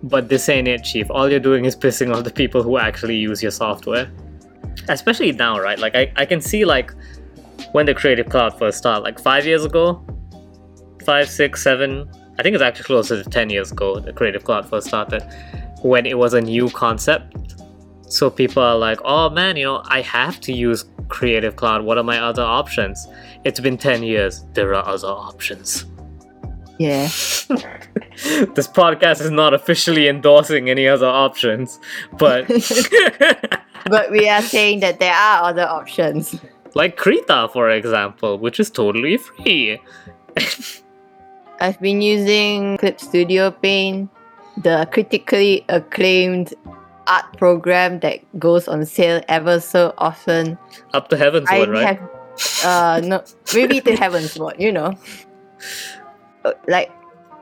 but 0.08 0.30
this 0.30 0.50
ain't 0.50 0.68
it, 0.68 0.84
Chief. 0.84 1.10
All 1.10 1.30
you're 1.30 1.40
doing 1.40 1.66
is 1.66 1.76
pissing 1.76 2.16
off 2.16 2.24
the 2.24 2.32
people 2.32 2.64
who 2.64 2.78
actually 2.78 3.18
use 3.18 3.42
your 3.42 3.52
software. 3.52 4.10
Especially 4.90 5.32
now, 5.32 5.60
right? 5.60 5.80
Like, 5.80 5.96
I, 5.96 6.12
I 6.16 6.26
can 6.26 6.42
see, 6.42 6.66
like, 6.66 6.94
when 7.72 7.86
the 7.86 7.94
Creative 7.94 8.28
Cloud 8.28 8.58
first 8.58 8.78
started, 8.78 9.02
like 9.02 9.20
five 9.20 9.46
years 9.46 9.66
ago, 9.66 10.06
five, 11.06 11.30
six, 11.30 11.62
seven, 11.62 12.10
I 12.40 12.44
think 12.44 12.54
it's 12.54 12.64
actually 12.64 12.86
closer 12.86 13.22
to 13.22 13.30
10 13.30 13.50
years 13.50 13.72
ago, 13.72 14.00
the 14.00 14.14
Creative 14.14 14.44
Cloud 14.44 14.70
first 14.70 14.88
started, 14.88 15.24
when 15.82 16.06
it 16.06 16.18
was 16.18 16.34
a 16.34 16.42
new 16.42 16.70
concept. 16.70 17.36
So 18.10 18.30
people 18.30 18.64
are 18.64 18.78
like, 18.78 19.00
oh 19.04 19.30
man, 19.30 19.58
you 19.58 19.66
know, 19.66 19.82
I 19.86 20.02
have 20.02 20.40
to 20.42 20.54
use 20.54 20.86
Creative 21.10 21.56
Cloud. 21.56 21.84
What 21.84 21.98
are 21.98 22.04
my 22.04 22.20
other 22.20 22.44
options? 22.44 23.08
It's 23.44 23.60
been 23.60 23.78
10 23.78 24.04
years. 24.04 24.46
There 24.54 24.74
are 24.76 24.88
other 24.88 25.08
options. 25.08 25.86
Yeah. 26.77 27.03
this 28.53 28.67
podcast 28.67 29.22
is 29.22 29.31
not 29.31 29.53
officially 29.53 30.07
endorsing 30.07 30.69
any 30.69 30.88
other 30.88 31.07
options, 31.07 31.79
but 32.17 32.48
but 33.86 34.12
we 34.12 34.29
are 34.29 34.41
saying 34.41 34.81
that 34.81 35.00
there 35.00 35.13
are 35.13 35.43
other 35.50 35.63
options. 35.63 36.39
like 36.75 36.98
Krita, 36.98 37.50
for 37.51 37.69
example, 37.69 38.38
which 38.38 38.60
is 38.60 38.69
totally 38.69 39.17
free. 39.17 39.79
I've 41.60 41.79
been 41.79 42.01
using 42.01 42.77
Clip 42.77 43.00
Studio 43.00 43.50
Paint, 43.50 44.10
the 44.57 44.88
critically 44.91 45.65
acclaimed 45.69 46.53
art 47.07 47.38
program 47.38 48.00
that 48.01 48.19
goes 48.38 48.67
on 48.67 48.86
sale 48.86 49.22
ever 49.27 49.60
so 49.60 49.93
often. 49.98 50.57
Up 50.93 51.07
to 51.10 51.17
heaven's 51.17 51.48
I 51.50 51.60
one, 51.60 51.69
right? 51.72 51.98
have 51.98 52.10
uh 52.63 53.01
no 53.03 53.24
maybe 53.55 53.81
to 53.81 53.96
heaven's 53.96 54.38
what, 54.38 54.60
you 54.60 54.72
know. 54.72 54.93
Uh, 56.48 56.54
Like 56.68 56.92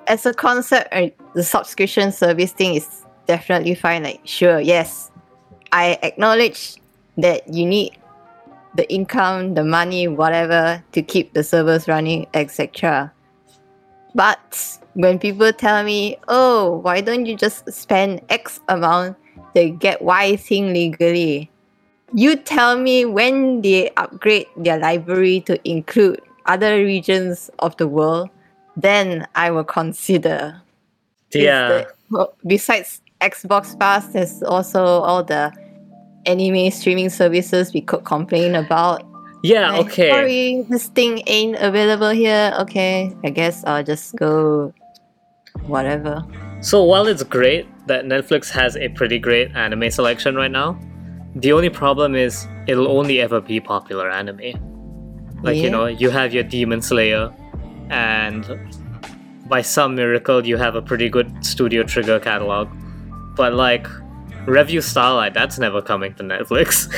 as 0.08 0.26
a 0.26 0.34
concept 0.34 0.94
uh, 0.94 1.10
the 1.34 1.44
subscription 1.44 2.12
service 2.12 2.52
thing 2.52 2.76
is 2.76 3.06
definitely 3.28 3.76
fine. 3.76 4.04
Like 4.04 4.22
sure, 4.26 4.60
yes. 4.60 5.12
I 5.72 6.00
acknowledge 6.04 6.78
that 7.18 7.52
you 7.54 7.66
need 7.66 7.98
the 8.76 8.88
income, 8.92 9.54
the 9.54 9.64
money, 9.64 10.08
whatever 10.08 10.84
to 10.92 11.02
keep 11.02 11.34
the 11.34 11.44
servers 11.44 11.88
running, 11.88 12.28
etc. 12.34 13.12
But 14.14 14.80
when 14.94 15.20
people 15.20 15.52
tell 15.52 15.84
me, 15.84 16.18
oh, 16.28 16.78
why 16.84 17.02
don't 17.02 17.26
you 17.26 17.36
just 17.36 17.72
spend 17.72 18.22
X 18.30 18.60
amount 18.68 19.18
to 19.56 19.70
get 19.70 20.02
Y 20.02 20.36
thing 20.38 20.74
legally? 20.74 21.52
You 22.14 22.38
tell 22.38 22.78
me 22.78 23.04
when 23.04 23.62
they 23.62 23.92
upgrade 23.98 24.48
their 24.56 24.80
library 24.80 25.42
to 25.48 25.60
include 25.68 26.22
other 26.46 26.78
regions 26.78 27.50
of 27.60 27.76
the 27.76 27.88
world, 27.88 28.30
then 28.78 29.28
I 29.36 29.52
will 29.52 29.64
consider. 29.64 30.62
Yeah. 31.34 31.86
the- 32.12 32.30
besides 32.46 33.02
Xbox 33.22 33.78
Pass, 33.80 34.08
there's 34.08 34.44
also 34.44 34.84
all 34.86 35.24
the 35.24 35.52
anime 36.26 36.72
streaming 36.72 37.10
services 37.10 37.74
we 37.74 37.82
could 37.82 38.04
complain 38.06 38.56
about. 38.56 39.04
yeah, 39.44 39.72
Like, 39.72 39.86
okay. 39.88 40.10
Sorry, 40.10 40.66
this 40.70 40.88
thing 40.88 41.22
ain't 41.28 41.58
available 41.60 42.10
here. 42.10 42.54
Okay, 42.62 43.16
I 43.24 43.30
guess 43.30 43.64
I'll 43.66 43.84
just 43.84 44.16
go. 44.16 44.74
Whatever. 45.68 46.24
So 46.62 46.84
while 46.84 47.08
it's 47.08 47.24
great 47.24 47.68
that 47.88 48.06
Netflix 48.06 48.50
has 48.52 48.76
a 48.76 48.90
pretty 48.90 49.20
great 49.20 49.56
anime 49.56 49.90
selection 49.92 50.36
right 50.36 50.52
now, 50.52 50.80
the 51.36 51.54
only 51.54 51.70
problem 51.70 52.16
is 52.16 52.48
it'll 52.68 52.88
only 52.88 53.22
ever 53.22 53.40
be 53.42 53.60
popular 53.60 54.10
anime. 54.10 54.56
Like, 55.44 55.58
you 55.58 55.70
know, 55.70 55.86
you 55.86 56.10
have 56.10 56.34
your 56.34 56.44
Demon 56.44 56.82
Slayer, 56.82 57.32
and 57.90 58.46
by 59.48 59.62
some 59.62 59.96
miracle, 59.96 60.46
you 60.46 60.58
have 60.58 60.76
a 60.76 60.82
pretty 60.82 61.10
good 61.10 61.46
Studio 61.46 61.84
Trigger 61.84 62.20
catalog. 62.20 62.70
But, 63.36 63.54
like, 63.54 63.88
Revue 64.46 64.82
Starlight, 64.82 65.34
that's 65.34 65.60
never 65.60 65.82
coming 65.82 66.14
to 66.16 66.24
Netflix. 66.24 66.92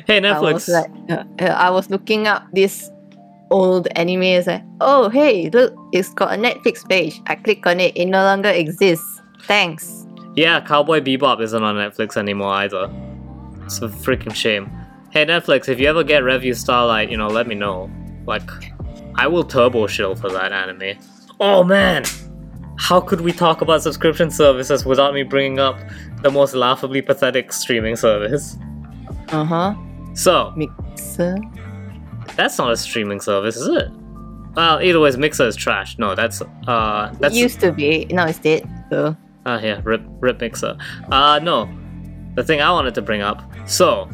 hey, 0.06 0.24
I 0.24 0.40
was 0.40 0.66
Netflix. 0.66 1.08
like, 1.08 1.42
uh, 1.42 1.44
I 1.52 1.70
was 1.70 1.90
looking 1.90 2.26
up 2.26 2.46
this 2.52 2.90
old 3.50 3.88
anime. 3.96 4.22
It's 4.22 4.46
like, 4.46 4.62
oh 4.80 5.08
hey, 5.08 5.50
look, 5.50 5.74
it's 5.92 6.12
got 6.14 6.32
a 6.34 6.36
Netflix 6.40 6.86
page. 6.88 7.20
I 7.26 7.34
click 7.34 7.66
on 7.66 7.80
it, 7.80 7.96
it 7.96 8.06
no 8.06 8.22
longer 8.22 8.50
exists. 8.50 9.22
Thanks. 9.42 10.06
Yeah, 10.34 10.60
Cowboy 10.60 11.00
Bebop 11.00 11.40
isn't 11.40 11.62
on 11.62 11.76
Netflix 11.76 12.16
anymore 12.16 12.54
either. 12.54 12.90
It's 13.64 13.80
a 13.80 13.88
freaking 13.88 14.34
shame. 14.34 14.70
Hey 15.10 15.24
Netflix, 15.24 15.68
if 15.68 15.78
you 15.78 15.86
ever 15.88 16.02
get 16.02 16.24
Revue 16.24 16.54
Starlight, 16.54 17.10
you 17.10 17.16
know, 17.16 17.28
let 17.28 17.46
me 17.46 17.54
know. 17.54 17.90
Like, 18.26 18.48
I 19.16 19.26
will 19.26 19.44
turbo 19.44 19.86
shill 19.86 20.14
for 20.14 20.30
that 20.30 20.52
anime. 20.52 20.98
Oh 21.40 21.62
man! 21.64 22.04
How 22.78 23.00
could 23.00 23.20
we 23.20 23.32
talk 23.32 23.60
about 23.60 23.82
subscription 23.82 24.30
services 24.30 24.84
without 24.84 25.14
me 25.14 25.22
bringing 25.22 25.58
up 25.58 25.78
the 26.22 26.30
most 26.30 26.54
laughably 26.54 27.02
pathetic 27.02 27.52
streaming 27.52 27.96
service? 27.96 28.56
Uh 29.28 29.44
huh. 29.44 29.74
So, 30.14 30.52
Mixer. 30.56 31.36
that's 32.36 32.58
not 32.58 32.72
a 32.72 32.76
streaming 32.76 33.20
service, 33.20 33.56
is 33.56 33.66
it? 33.68 33.88
Well, 34.54 34.80
either 34.80 35.00
way, 35.00 35.10
Mixer 35.12 35.46
is 35.46 35.56
trash. 35.56 35.98
No, 35.98 36.14
that's 36.14 36.40
uh, 36.66 37.12
that's 37.20 37.34
used 37.34 37.60
to 37.60 37.72
be. 37.72 38.06
Now 38.06 38.26
it's 38.26 38.38
dead. 38.38 38.68
So 38.90 39.16
Ah, 39.46 39.60
yeah, 39.60 39.80
rip, 39.84 40.02
rip 40.20 40.40
mixer. 40.40 40.74
Uh, 41.10 41.38
no. 41.42 41.68
The 42.34 42.42
thing 42.42 42.60
I 42.62 42.70
wanted 42.72 42.94
to 42.94 43.02
bring 43.02 43.20
up. 43.20 43.42
So, 43.66 44.08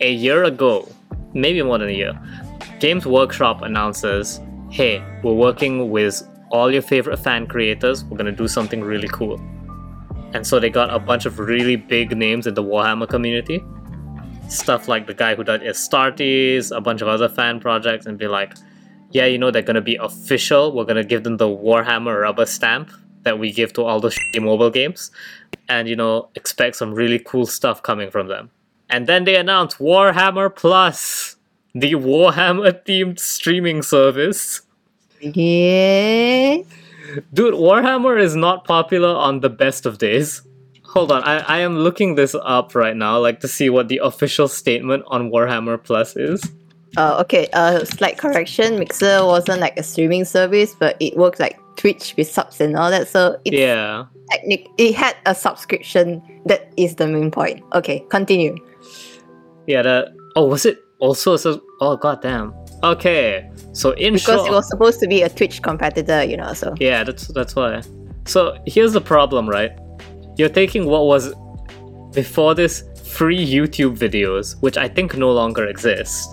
a 0.00 0.12
year 0.12 0.44
ago, 0.44 0.88
maybe 1.34 1.62
more 1.62 1.78
than 1.78 1.88
a 1.88 1.92
year, 1.92 2.18
Games 2.80 3.06
Workshop 3.06 3.62
announces, 3.62 4.40
hey, 4.70 5.02
we're 5.22 5.34
working 5.34 5.90
with 5.90 6.22
all 6.50 6.72
your 6.72 6.82
favorite 6.82 7.18
fan 7.18 7.46
creators. 7.46 8.04
We're 8.04 8.16
gonna 8.16 8.32
do 8.32 8.48
something 8.48 8.82
really 8.82 9.08
cool. 9.08 9.40
And 10.34 10.46
so 10.46 10.60
they 10.60 10.70
got 10.70 10.92
a 10.92 10.98
bunch 10.98 11.26
of 11.26 11.38
really 11.38 11.76
big 11.76 12.16
names 12.16 12.46
in 12.46 12.54
the 12.54 12.62
Warhammer 12.62 13.08
community. 13.08 13.64
Stuff 14.48 14.88
like 14.88 15.06
the 15.06 15.14
guy 15.14 15.34
who 15.34 15.44
did 15.44 15.62
Astartes, 15.62 16.74
a 16.74 16.80
bunch 16.80 17.02
of 17.02 17.08
other 17.08 17.28
fan 17.28 17.60
projects, 17.60 18.06
and 18.06 18.18
be 18.18 18.28
like, 18.28 18.54
yeah, 19.10 19.26
you 19.26 19.38
know, 19.38 19.50
they're 19.50 19.62
gonna 19.62 19.80
be 19.80 19.96
official. 19.96 20.74
We're 20.74 20.84
gonna 20.84 21.04
give 21.04 21.24
them 21.24 21.38
the 21.38 21.46
Warhammer 21.46 22.22
rubber 22.22 22.46
stamp 22.46 22.90
that 23.22 23.38
we 23.38 23.52
give 23.52 23.72
to 23.74 23.82
all 23.84 24.00
shitty 24.00 24.42
mobile 24.42 24.70
games, 24.70 25.10
and 25.68 25.88
you 25.88 25.96
know, 25.96 26.30
expect 26.34 26.76
some 26.76 26.94
really 26.94 27.18
cool 27.18 27.46
stuff 27.46 27.82
coming 27.82 28.10
from 28.10 28.28
them. 28.28 28.50
And 28.90 29.06
then 29.06 29.24
they 29.24 29.36
announced 29.36 29.78
Warhammer 29.78 30.54
Plus, 30.54 31.36
the 31.74 31.92
Warhammer 31.92 32.72
themed 32.84 33.18
streaming 33.18 33.82
service. 33.82 34.62
yeah. 35.20 36.58
Dude, 37.32 37.54
Warhammer 37.54 38.20
is 38.20 38.36
not 38.36 38.64
popular 38.64 39.08
on 39.08 39.40
the 39.40 39.48
best 39.48 39.86
of 39.86 39.96
days. 39.98 40.42
Hold 40.84 41.10
on, 41.12 41.22
I, 41.22 41.38
I 41.38 41.58
am 41.58 41.78
looking 41.78 42.14
this 42.14 42.34
up 42.42 42.74
right 42.74 42.96
now, 42.96 43.18
like 43.18 43.40
to 43.40 43.48
see 43.48 43.70
what 43.70 43.88
the 43.88 43.98
official 44.02 44.48
statement 44.48 45.04
on 45.06 45.30
Warhammer 45.30 45.82
Plus 45.82 46.16
is. 46.16 46.50
Uh, 46.96 47.18
okay. 47.20 47.48
Uh, 47.52 47.84
slight 47.84 48.16
correction. 48.18 48.78
Mixer 48.78 49.24
wasn't 49.24 49.60
like 49.60 49.78
a 49.78 49.82
streaming 49.82 50.24
service, 50.24 50.74
but 50.74 50.96
it 51.00 51.16
worked 51.16 51.38
like 51.38 51.58
Twitch 51.76 52.14
with 52.16 52.30
subs 52.30 52.60
and 52.60 52.76
all 52.76 52.90
that. 52.90 53.08
So 53.08 53.38
it's 53.44 53.54
Yeah. 53.56 54.06
Technic- 54.30 54.68
It 54.78 54.94
had 54.94 55.16
a 55.26 55.34
subscription. 55.34 56.22
That 56.46 56.72
is 56.76 56.94
the 56.96 57.06
main 57.06 57.30
point. 57.30 57.62
Okay, 57.74 58.04
continue. 58.08 58.56
Yeah, 59.66 59.82
that. 59.82 60.08
Oh, 60.36 60.46
was 60.46 60.64
it 60.64 60.78
also? 60.98 61.36
So, 61.36 61.60
oh, 61.80 61.96
goddamn. 61.96 62.54
Okay, 62.82 63.50
so 63.72 63.90
in 63.92 64.14
Because 64.14 64.36
short, 64.36 64.48
it 64.48 64.52
was 64.52 64.68
supposed 64.68 65.00
to 65.00 65.08
be 65.08 65.22
a 65.22 65.28
Twitch 65.28 65.62
competitor, 65.62 66.22
you 66.22 66.36
know. 66.36 66.52
So 66.52 66.74
yeah, 66.78 67.02
that's 67.04 67.28
that's 67.28 67.56
why. 67.56 67.82
So 68.24 68.56
here's 68.66 68.92
the 68.92 69.00
problem, 69.00 69.48
right? 69.48 69.72
You're 70.36 70.48
taking 70.48 70.86
what 70.86 71.06
was 71.06 71.34
before 72.14 72.54
this 72.54 72.84
free 73.04 73.44
YouTube 73.44 73.96
videos, 73.98 74.60
which 74.62 74.76
I 74.76 74.86
think 74.88 75.16
no 75.16 75.32
longer 75.32 75.66
exist, 75.66 76.30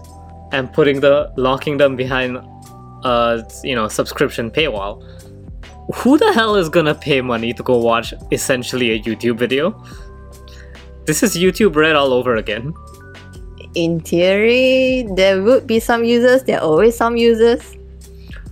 and 0.52 0.72
putting 0.72 1.00
the 1.00 1.34
locking 1.36 1.78
them 1.78 1.96
behind 1.96 2.38
a 3.04 3.44
you 3.64 3.76
know 3.76 3.88
subscription 3.88 4.52
paywall. 4.52 5.02
Who 5.94 6.18
the 6.18 6.34
hell 6.34 6.56
is 6.56 6.68
gonna 6.68 6.96
pay 6.96 7.22
money 7.22 7.54
to 7.54 7.62
go 7.62 7.78
watch 7.78 8.14
essentially 8.32 8.92
a 8.92 9.00
YouTube 9.00 9.38
video? 9.38 9.84
This 11.06 11.22
is 11.22 11.36
YouTube 11.36 11.76
Red 11.76 11.96
all 11.96 12.12
over 12.12 12.38
again. 12.38 12.74
In 13.76 14.00
theory, 14.00 15.06
there 15.16 15.44
would 15.44 15.68
be 15.68 15.80
some 15.80 16.04
users. 16.04 16.44
There 16.44 16.58
are 16.58 16.64
always 16.64 16.98
some 16.98 17.18
users. 17.18 17.76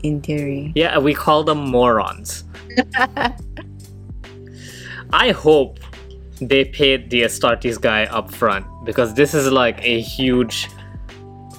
In 0.03 0.21
theory. 0.21 0.71
Yeah, 0.75 0.99
we 0.99 1.15
call 1.15 1.43
them 1.43 1.57
morons. 1.57 2.43
I 5.11 5.31
hope 5.31 5.79
they 6.39 6.65
paid 6.65 7.09
the 7.09 7.23
Astartes 7.23 7.81
guy 7.81 8.05
up 8.05 8.31
front 8.31 8.65
because 8.85 9.15
this 9.15 9.33
is 9.33 9.51
like 9.51 9.83
a 9.83 10.01
huge 10.01 10.67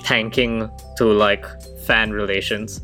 tanking 0.05 0.71
to 0.99 1.05
like 1.07 1.45
fan 1.85 2.13
relations. 2.13 2.81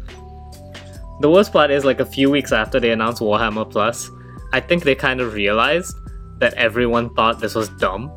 The 1.20 1.30
worst 1.30 1.52
part 1.52 1.70
is 1.70 1.84
like 1.84 2.00
a 2.00 2.06
few 2.06 2.30
weeks 2.30 2.50
after 2.50 2.80
they 2.80 2.90
announced 2.90 3.20
Warhammer 3.20 3.70
Plus, 3.70 4.10
I 4.52 4.60
think 4.60 4.84
they 4.84 4.94
kind 4.94 5.20
of 5.20 5.34
realized 5.34 5.94
that 6.38 6.54
everyone 6.54 7.14
thought 7.14 7.40
this 7.40 7.54
was 7.54 7.68
dumb. 7.78 8.10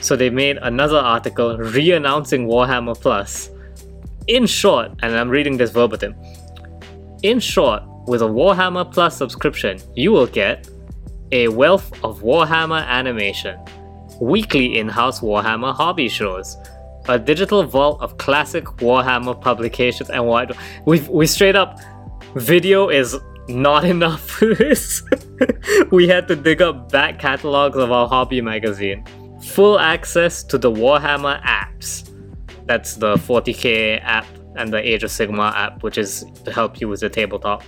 So 0.00 0.16
they 0.16 0.30
made 0.30 0.58
another 0.58 0.98
article 0.98 1.56
re 1.56 1.92
announcing 1.92 2.48
Warhammer 2.48 3.00
Plus. 3.00 3.50
In 4.26 4.46
short, 4.46 4.90
and 5.02 5.16
I'm 5.16 5.28
reading 5.28 5.56
this 5.56 5.70
verbatim 5.70 6.14
in 7.22 7.38
short, 7.38 7.82
with 8.06 8.22
a 8.22 8.26
Warhammer 8.26 8.90
Plus 8.90 9.16
subscription, 9.16 9.78
you 9.94 10.10
will 10.10 10.26
get 10.26 10.68
a 11.32 11.48
wealth 11.48 11.92
of 12.02 12.22
Warhammer 12.22 12.84
animation, 12.86 13.58
weekly 14.20 14.78
in 14.78 14.88
house 14.88 15.20
Warhammer 15.20 15.74
hobby 15.74 16.08
shows, 16.08 16.56
a 17.08 17.18
digital 17.18 17.62
vault 17.62 18.00
of 18.00 18.16
classic 18.18 18.64
Warhammer 18.64 19.40
publications, 19.40 20.10
and 20.10 20.26
what 20.26 20.56
we 20.86 21.00
we 21.00 21.26
straight 21.26 21.56
up 21.56 21.78
video 22.34 22.88
is 22.88 23.16
not 23.48 23.84
enough 23.84 24.28
for 24.28 24.54
this. 24.54 25.02
we 25.90 26.06
had 26.08 26.28
to 26.28 26.36
dig 26.36 26.62
up 26.62 26.90
back 26.90 27.18
catalogs 27.18 27.76
of 27.76 27.90
our 27.90 28.08
hobby 28.08 28.40
magazine. 28.40 29.04
Full 29.42 29.78
access 29.78 30.42
to 30.44 30.58
the 30.58 30.70
Warhammer 30.70 31.42
apps. 31.42 32.08
That's 32.66 32.94
the 32.94 33.14
40k 33.16 34.00
app 34.02 34.26
and 34.56 34.72
the 34.72 34.86
Age 34.86 35.02
of 35.02 35.10
Sigmar 35.10 35.52
app, 35.54 35.82
which 35.82 35.98
is 35.98 36.24
to 36.44 36.52
help 36.52 36.80
you 36.80 36.88
with 36.88 37.00
the 37.00 37.08
tabletop. 37.08 37.62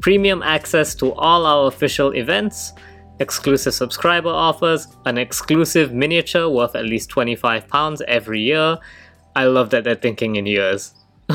Premium 0.00 0.42
access 0.42 0.94
to 0.94 1.12
all 1.14 1.44
our 1.44 1.68
official 1.68 2.14
events, 2.14 2.72
exclusive 3.18 3.74
subscriber 3.74 4.30
offers, 4.30 4.86
an 5.04 5.18
exclusive 5.18 5.92
miniature 5.92 6.48
worth 6.48 6.74
at 6.74 6.84
least 6.84 7.10
£25 7.10 8.00
every 8.02 8.40
year. 8.40 8.78
I 9.36 9.44
love 9.44 9.70
that 9.70 9.84
they're 9.84 9.94
thinking 9.94 10.36
in 10.36 10.46
years. 10.46 10.94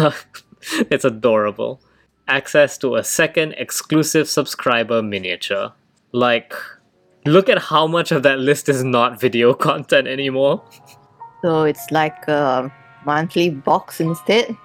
it's 0.90 1.06
adorable. 1.06 1.82
Access 2.28 2.78
to 2.80 2.96
a 2.96 3.04
second 3.04 3.54
exclusive 3.58 4.28
subscriber 4.28 5.02
miniature. 5.02 5.72
Like, 6.12 6.54
look 7.26 7.50
at 7.50 7.60
how 7.60 7.88
much 7.88 8.12
of 8.12 8.24
that 8.24 8.40
list 8.40 8.70
is 8.70 8.84
not 8.84 9.20
video 9.20 9.54
content 9.68 10.08
anymore. 10.08 10.64
So 11.42 11.64
it's 11.64 11.92
like 11.92 12.28
a 12.28 12.72
monthly 13.06 13.50
box 13.50 14.00
instead. 14.00 14.58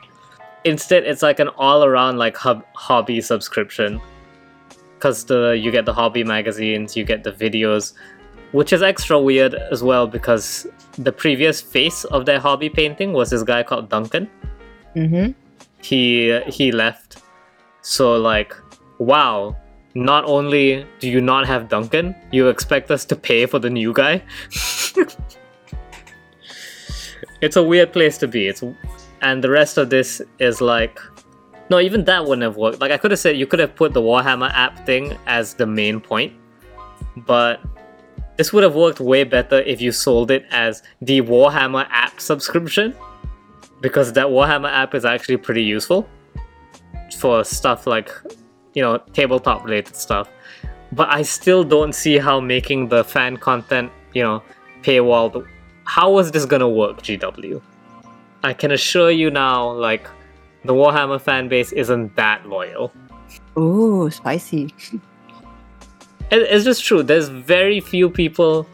Instead, 0.64 1.04
it's 1.04 1.22
like 1.22 1.40
an 1.40 1.48
all-around 1.48 2.18
like 2.18 2.36
hub- 2.36 2.64
hobby 2.74 3.20
subscription. 3.20 4.00
Cause 4.98 5.24
the 5.24 5.58
you 5.58 5.70
get 5.70 5.86
the 5.86 5.94
hobby 5.94 6.24
magazines, 6.24 6.94
you 6.94 7.04
get 7.04 7.24
the 7.24 7.32
videos, 7.32 7.94
which 8.52 8.72
is 8.72 8.82
extra 8.82 9.18
weird 9.18 9.54
as 9.54 9.82
well 9.82 10.06
because 10.06 10.66
the 10.98 11.12
previous 11.12 11.60
face 11.60 12.04
of 12.04 12.26
their 12.26 12.38
hobby 12.38 12.68
painting 12.68 13.12
was 13.14 13.30
this 13.30 13.42
guy 13.42 13.62
called 13.62 13.88
Duncan. 13.88 14.28
Mm-hmm. 14.94 15.32
He 15.82 16.38
he 16.48 16.72
left, 16.72 17.22
so 17.82 18.16
like, 18.16 18.54
wow. 18.98 19.56
Not 19.92 20.24
only 20.24 20.86
do 21.00 21.10
you 21.10 21.20
not 21.20 21.48
have 21.48 21.68
Duncan, 21.68 22.14
you 22.30 22.46
expect 22.46 22.92
us 22.92 23.04
to 23.06 23.16
pay 23.16 23.46
for 23.46 23.58
the 23.58 23.68
new 23.68 23.92
guy. 23.92 24.22
it's 27.40 27.56
a 27.56 27.62
weird 27.62 27.92
place 27.92 28.16
to 28.18 28.28
be. 28.28 28.46
It's 28.46 28.62
and 29.22 29.44
the 29.44 29.50
rest 29.50 29.78
of 29.78 29.90
this 29.90 30.22
is 30.38 30.60
like 30.60 30.98
no 31.68 31.78
even 31.78 32.04
that 32.04 32.24
wouldn't 32.24 32.42
have 32.42 32.56
worked 32.56 32.80
like 32.80 32.90
i 32.90 32.96
could 32.96 33.10
have 33.10 33.20
said 33.20 33.36
you 33.36 33.46
could 33.46 33.58
have 33.58 33.74
put 33.74 33.92
the 33.92 34.00
warhammer 34.00 34.50
app 34.54 34.84
thing 34.86 35.16
as 35.26 35.54
the 35.54 35.66
main 35.66 36.00
point 36.00 36.32
but 37.16 37.60
this 38.36 38.52
would 38.52 38.62
have 38.62 38.74
worked 38.74 39.00
way 39.00 39.24
better 39.24 39.60
if 39.60 39.80
you 39.80 39.92
sold 39.92 40.30
it 40.30 40.44
as 40.50 40.82
the 41.02 41.20
warhammer 41.22 41.86
app 41.90 42.20
subscription 42.20 42.94
because 43.80 44.12
that 44.12 44.26
warhammer 44.26 44.70
app 44.70 44.94
is 44.94 45.04
actually 45.04 45.36
pretty 45.36 45.62
useful 45.62 46.08
for 47.14 47.44
stuff 47.44 47.86
like 47.86 48.10
you 48.74 48.82
know 48.82 48.98
tabletop 49.12 49.64
related 49.64 49.96
stuff 49.96 50.28
but 50.92 51.08
i 51.08 51.22
still 51.22 51.64
don't 51.64 51.94
see 51.94 52.18
how 52.18 52.40
making 52.40 52.88
the 52.88 53.02
fan 53.04 53.36
content 53.36 53.90
you 54.14 54.22
know 54.22 54.42
paywall 54.82 55.46
how 55.84 56.18
is 56.18 56.30
this 56.30 56.44
gonna 56.44 56.68
work 56.68 57.02
gw 57.02 57.60
I 58.42 58.54
can 58.54 58.70
assure 58.72 59.10
you 59.10 59.30
now, 59.30 59.70
like, 59.72 60.08
the 60.64 60.72
Warhammer 60.72 61.20
fan 61.20 61.48
base 61.48 61.72
isn't 61.72 62.16
that 62.16 62.48
loyal. 62.48 62.92
Ooh, 63.58 64.10
spicy. 64.10 64.74
It's 66.30 66.64
just 66.64 66.84
true. 66.84 67.02
There's 67.02 67.28
very 67.28 67.80
few 67.80 68.08
people 68.08 68.66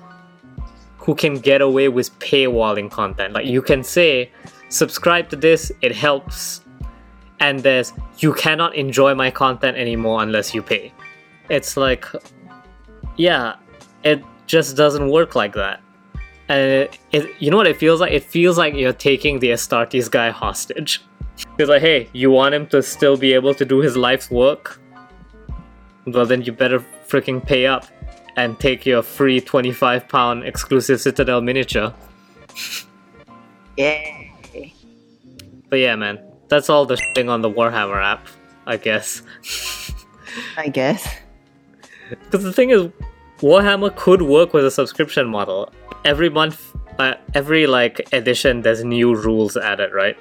who 0.99 1.15
can 1.15 1.39
get 1.39 1.61
away 1.61 1.89
with 1.89 2.17
paywalling 2.19 2.91
content. 2.91 3.35
Like, 3.35 3.47
you 3.47 3.63
can 3.63 3.83
say, 3.83 4.31
subscribe 4.69 5.31
to 5.31 5.37
this, 5.37 5.73
it 5.81 5.95
helps. 5.95 6.61
And 7.41 7.61
there's, 7.61 7.93
you 8.19 8.33
cannot 8.33 8.75
enjoy 8.75 9.15
my 9.15 9.31
content 9.31 9.77
anymore 9.77 10.23
unless 10.23 10.55
you 10.55 10.63
pay. 10.63 10.93
It's 11.51 11.77
like, 11.77 12.05
yeah, 13.17 13.57
it 14.03 14.25
just 14.47 14.77
doesn't 14.77 15.11
work 15.11 15.35
like 15.35 15.53
that 15.55 15.81
and 16.49 16.61
it, 16.61 16.99
it, 17.13 17.31
you 17.41 17.51
know 17.51 17.57
what 17.57 17.67
it 17.67 17.77
feels 17.77 18.01
like? 18.01 18.13
It 18.13 18.23
feels 18.23 18.57
like 18.57 18.75
you're 18.75 18.93
taking 18.93 19.41
the 19.41 19.49
Astartes 19.51 20.11
guy 20.11 20.31
hostage. 20.31 21.03
It's 21.59 21.69
like, 21.69 21.83
hey, 21.83 22.09
you 22.15 22.31
want 22.31 22.55
him 22.55 22.67
to 22.69 22.83
still 22.83 23.17
be 23.19 23.35
able 23.35 23.53
to 23.55 23.65
do 23.65 23.81
his 23.81 23.95
life's 23.95 24.31
work? 24.31 24.81
Well, 26.07 26.25
then 26.25 26.41
you 26.43 26.53
better 26.53 26.81
freaking 27.07 27.45
pay 27.45 27.67
up 27.67 27.87
and 28.37 28.59
take 28.59 28.87
your 28.87 29.03
free 29.03 29.41
25 29.43 30.09
pound 30.09 30.45
exclusive 30.45 30.99
Citadel 30.99 31.43
miniature. 31.43 31.93
Yay. 33.77 34.73
But 35.69 35.77
yeah, 35.77 35.97
man, 35.97 36.19
that's 36.49 36.71
all 36.71 36.87
the 36.87 36.97
thing 37.15 37.29
on 37.29 37.43
the 37.43 37.51
Warhammer 37.51 38.03
app, 38.03 38.27
I 38.67 38.77
guess. 38.77 39.23
I 40.57 40.69
guess. 40.69 41.07
Because 42.09 42.45
the 42.45 42.53
thing 42.53 42.71
is, 42.71 42.89
Warhammer 43.39 43.95
could 43.97 44.23
work 44.23 44.53
with 44.53 44.65
a 44.65 44.71
subscription 44.71 45.29
model 45.29 45.73
every 46.05 46.31
month, 46.31 46.75
uh, 46.99 47.15
every 47.35 47.67
like 47.67 48.09
edition, 48.13 48.63
there's 48.63 48.83
new 48.85 49.15
rules 49.15 49.57
added, 49.57 49.93
right? 49.93 50.17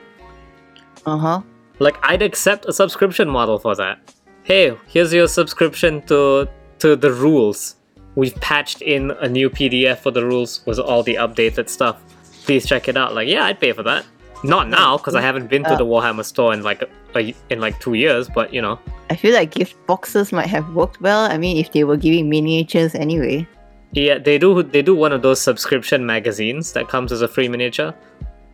Uh 1.06 1.18
huh. 1.18 1.42
Like 1.80 1.98
I'd 2.04 2.22
accept 2.22 2.66
a 2.66 2.74
subscription 2.74 3.30
model 3.30 3.60
for 3.60 3.76
that. 3.76 4.14
Hey, 4.44 4.76
here's 4.88 5.14
your 5.14 5.28
subscription 5.28 6.02
to 6.08 6.50
to 6.80 6.96
the 6.96 7.12
rules. 7.12 7.76
We've 8.16 8.36
patched 8.42 8.82
in 8.82 9.12
a 9.12 9.28
new 9.28 9.50
PDF 9.50 10.00
for 10.00 10.12
the 10.12 10.26
rules 10.26 10.66
with 10.66 10.80
all 10.80 11.04
the 11.04 11.16
updated 11.16 11.70
stuff. 11.70 12.02
Please 12.46 12.66
check 12.66 12.88
it 12.88 12.96
out. 12.96 13.14
Like, 13.14 13.28
yeah, 13.28 13.46
I'd 13.46 13.60
pay 13.60 13.74
for 13.74 13.84
that. 13.84 14.06
Not 14.50 14.70
now 14.70 14.98
because 14.98 15.16
I 15.16 15.22
haven't 15.22 15.48
been 15.50 15.64
to 15.64 15.72
Uh. 15.74 15.78
the 15.78 15.86
Warhammer 15.86 16.24
store 16.24 16.54
in 16.54 16.62
like 16.64 16.82
a, 16.84 16.88
a, 17.18 17.34
in 17.50 17.60
like 17.60 17.80
two 17.80 17.94
years. 17.96 18.30
But 18.30 18.54
you 18.54 18.62
know, 18.62 18.80
I 19.10 19.16
feel 19.16 19.34
like 19.34 19.52
gift 19.52 19.76
boxes 19.88 20.32
might 20.32 20.48
have 20.48 20.70
worked 20.76 21.02
well. 21.02 21.22
I 21.32 21.38
mean, 21.38 21.58
if 21.58 21.72
they 21.72 21.84
were 21.84 21.98
giving 21.98 22.30
miniatures 22.30 22.94
anyway. 22.96 23.48
yeah, 23.94 24.18
they 24.18 24.38
do 24.38 24.62
they 24.64 24.82
do 24.82 24.94
one 24.96 25.12
of 25.14 25.22
those 25.22 25.40
subscription 25.42 26.06
magazines 26.06 26.74
that 26.74 26.88
comes 26.90 27.12
as 27.12 27.22
a 27.22 27.28
free 27.28 27.48
miniature. 27.48 27.94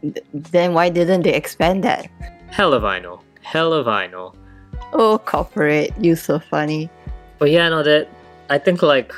Th- 0.02 0.24
then 0.34 0.74
why 0.74 0.90
didn't 0.90 1.24
they 1.24 1.34
expand 1.34 1.84
that? 1.84 2.08
Hell 2.50 2.74
if 2.74 2.84
I 2.84 3.00
know. 3.00 3.22
Hell 3.42 3.74
if 3.74 3.88
I 3.88 4.08
know. 4.08 4.34
Oh, 4.94 5.18
corporate, 5.20 5.92
you 6.00 6.16
so 6.16 6.40
funny. 6.40 6.90
But 7.40 7.50
yeah, 7.52 7.70
no, 7.70 7.82
that 7.84 8.08
I 8.50 8.58
think 8.58 8.82
like 8.82 9.14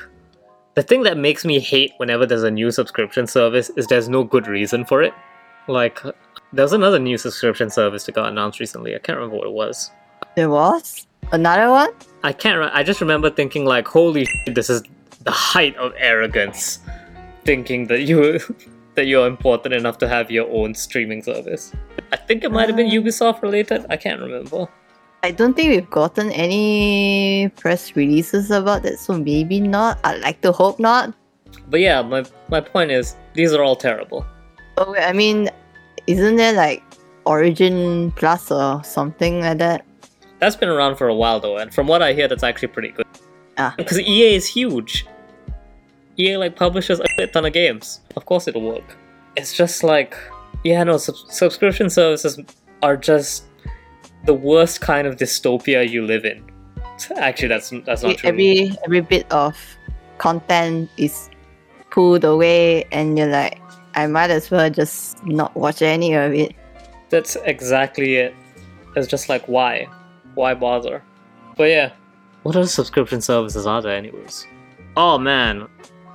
the 0.76 0.84
thing 0.84 1.04
that 1.04 1.18
makes 1.18 1.44
me 1.46 1.60
hate 1.60 1.92
whenever 1.98 2.26
there's 2.26 2.44
a 2.44 2.52
new 2.52 2.72
subscription 2.72 3.28
service 3.28 3.70
is 3.76 3.88
there's 3.88 4.08
no 4.10 4.24
good 4.24 4.48
reason 4.48 4.86
for 4.86 5.02
it. 5.04 5.14
Like 5.68 6.00
there 6.54 6.64
was 6.64 6.74
another 6.74 7.00
new 7.00 7.18
subscription 7.18 7.70
service 7.70 8.04
that 8.06 8.16
got 8.16 8.30
announced 8.30 8.60
recently. 8.60 8.96
I 8.96 9.00
can't 9.00 9.18
remember 9.18 9.38
what 9.38 9.48
it 9.48 9.54
was. 9.54 9.92
There 10.36 10.50
was 10.50 11.08
another 11.32 11.70
one. 11.70 11.90
I 12.24 12.32
can't. 12.34 12.60
Re- 12.60 12.72
I 12.74 12.84
just 12.84 13.02
remember 13.02 13.30
thinking 13.30 13.66
like, 13.66 13.88
"Holy 13.88 14.26
shit, 14.26 14.56
this 14.56 14.70
is 14.70 14.84
the 15.24 15.32
height 15.32 15.76
of 15.78 15.94
arrogance," 15.98 16.80
thinking 17.46 17.88
that 17.88 18.02
you 18.04 18.40
that 18.96 19.08
you're 19.08 19.28
important 19.28 19.74
enough 19.74 19.98
to 20.00 20.08
have 20.08 20.30
your 20.32 20.48
own 20.52 20.74
streaming 20.76 21.24
service. 21.24 21.74
I 22.12 22.18
think 22.18 22.44
it 22.44 22.52
might 22.52 22.68
have 22.70 22.78
been 22.78 22.88
Ah. 22.88 23.00
Ubisoft 23.02 23.42
related. 23.42 23.86
I 23.90 23.98
can't 23.98 24.22
remember. 24.22 24.68
I 25.24 25.32
don't 25.32 25.56
think 25.56 25.70
we've 25.72 25.90
gotten 25.90 26.32
any 26.32 27.50
press 27.56 27.96
releases 27.96 28.52
about 28.52 28.84
that, 28.84 29.00
so 29.00 29.18
maybe 29.18 29.60
not. 29.60 29.98
I'd 30.04 30.22
like 30.22 30.42
to 30.42 30.52
hope 30.52 30.80
not. 30.80 31.14
But 31.70 31.80
yeah, 31.80 32.02
my 32.02 32.24
my 32.50 32.62
point 32.62 32.92
is 32.92 33.16
these 33.34 33.54
are 33.54 33.64
all 33.64 33.76
terrible. 33.76 34.26
Oh, 34.78 34.92
wait, 34.92 35.04
I 35.04 35.14
mean, 35.14 35.50
isn't 36.08 36.36
there 36.36 36.54
like 36.54 36.84
Origin 37.26 38.12
Plus 38.12 38.52
or 38.52 38.84
something 38.84 39.42
like 39.42 39.58
that? 39.60 39.86
That's 40.40 40.56
been 40.56 40.70
around 40.70 40.98
for 40.98 41.08
a 41.08 41.16
while 41.16 41.40
though, 41.40 41.58
and 41.58 41.74
from 41.74 41.88
what 41.88 42.02
I 42.02 42.14
hear, 42.14 42.28
that's 42.28 42.44
actually 42.44 42.70
pretty 42.70 42.90
good. 42.90 43.06
Ah. 43.58 43.74
Because 43.78 44.00
EA 44.00 44.36
is 44.36 44.48
huge. 44.48 45.06
EA 46.18 46.38
like 46.38 46.56
publishes 46.56 47.00
a 47.00 47.08
shit 47.16 47.34
ton 47.34 47.46
of 47.46 47.54
games. 47.54 48.02
Of 48.16 48.26
course 48.26 48.48
it'll 48.48 48.62
work. 48.62 48.98
It's 49.36 49.56
just 49.56 49.84
like, 49.84 50.16
yeah, 50.64 50.84
no, 50.84 50.98
sub- 50.98 51.16
subscription 51.30 51.90
services 51.90 52.40
are 52.82 52.98
just 52.98 53.46
the 54.26 54.34
worst 54.34 54.82
kind 54.82 55.08
of 55.08 55.16
dystopia 55.16 55.88
you 55.88 56.06
live 56.06 56.26
in. 56.26 56.44
Actually, 57.18 57.48
that's 57.50 57.70
that's 57.86 58.04
not 58.04 58.18
true. 58.18 58.30
Every 58.30 58.72
every 58.86 59.02
bit 59.02 59.32
of 59.32 59.58
content 60.18 60.90
is 60.98 61.30
pulled 61.90 62.24
away, 62.24 62.86
and 62.92 63.18
you're 63.18 63.28
like, 63.28 63.60
I 63.96 64.08
might 64.08 64.30
as 64.30 64.50
well 64.50 64.70
just 64.70 65.24
not 65.26 65.56
watch 65.56 65.82
any 65.82 66.14
of 66.14 66.34
it. 66.34 66.56
That's 67.10 67.36
exactly 67.44 68.16
it. 68.16 68.36
It's 68.96 69.08
just 69.08 69.30
like 69.30 69.48
why, 69.48 69.88
why 70.36 70.54
bother? 70.54 71.04
But 71.56 71.70
yeah, 71.70 71.92
what 72.44 72.56
other 72.56 72.68
subscription 72.68 73.22
services 73.22 73.66
are 73.66 73.82
there, 73.82 73.96
anyways? 73.96 74.48
Oh 74.98 75.18
man, 75.18 75.68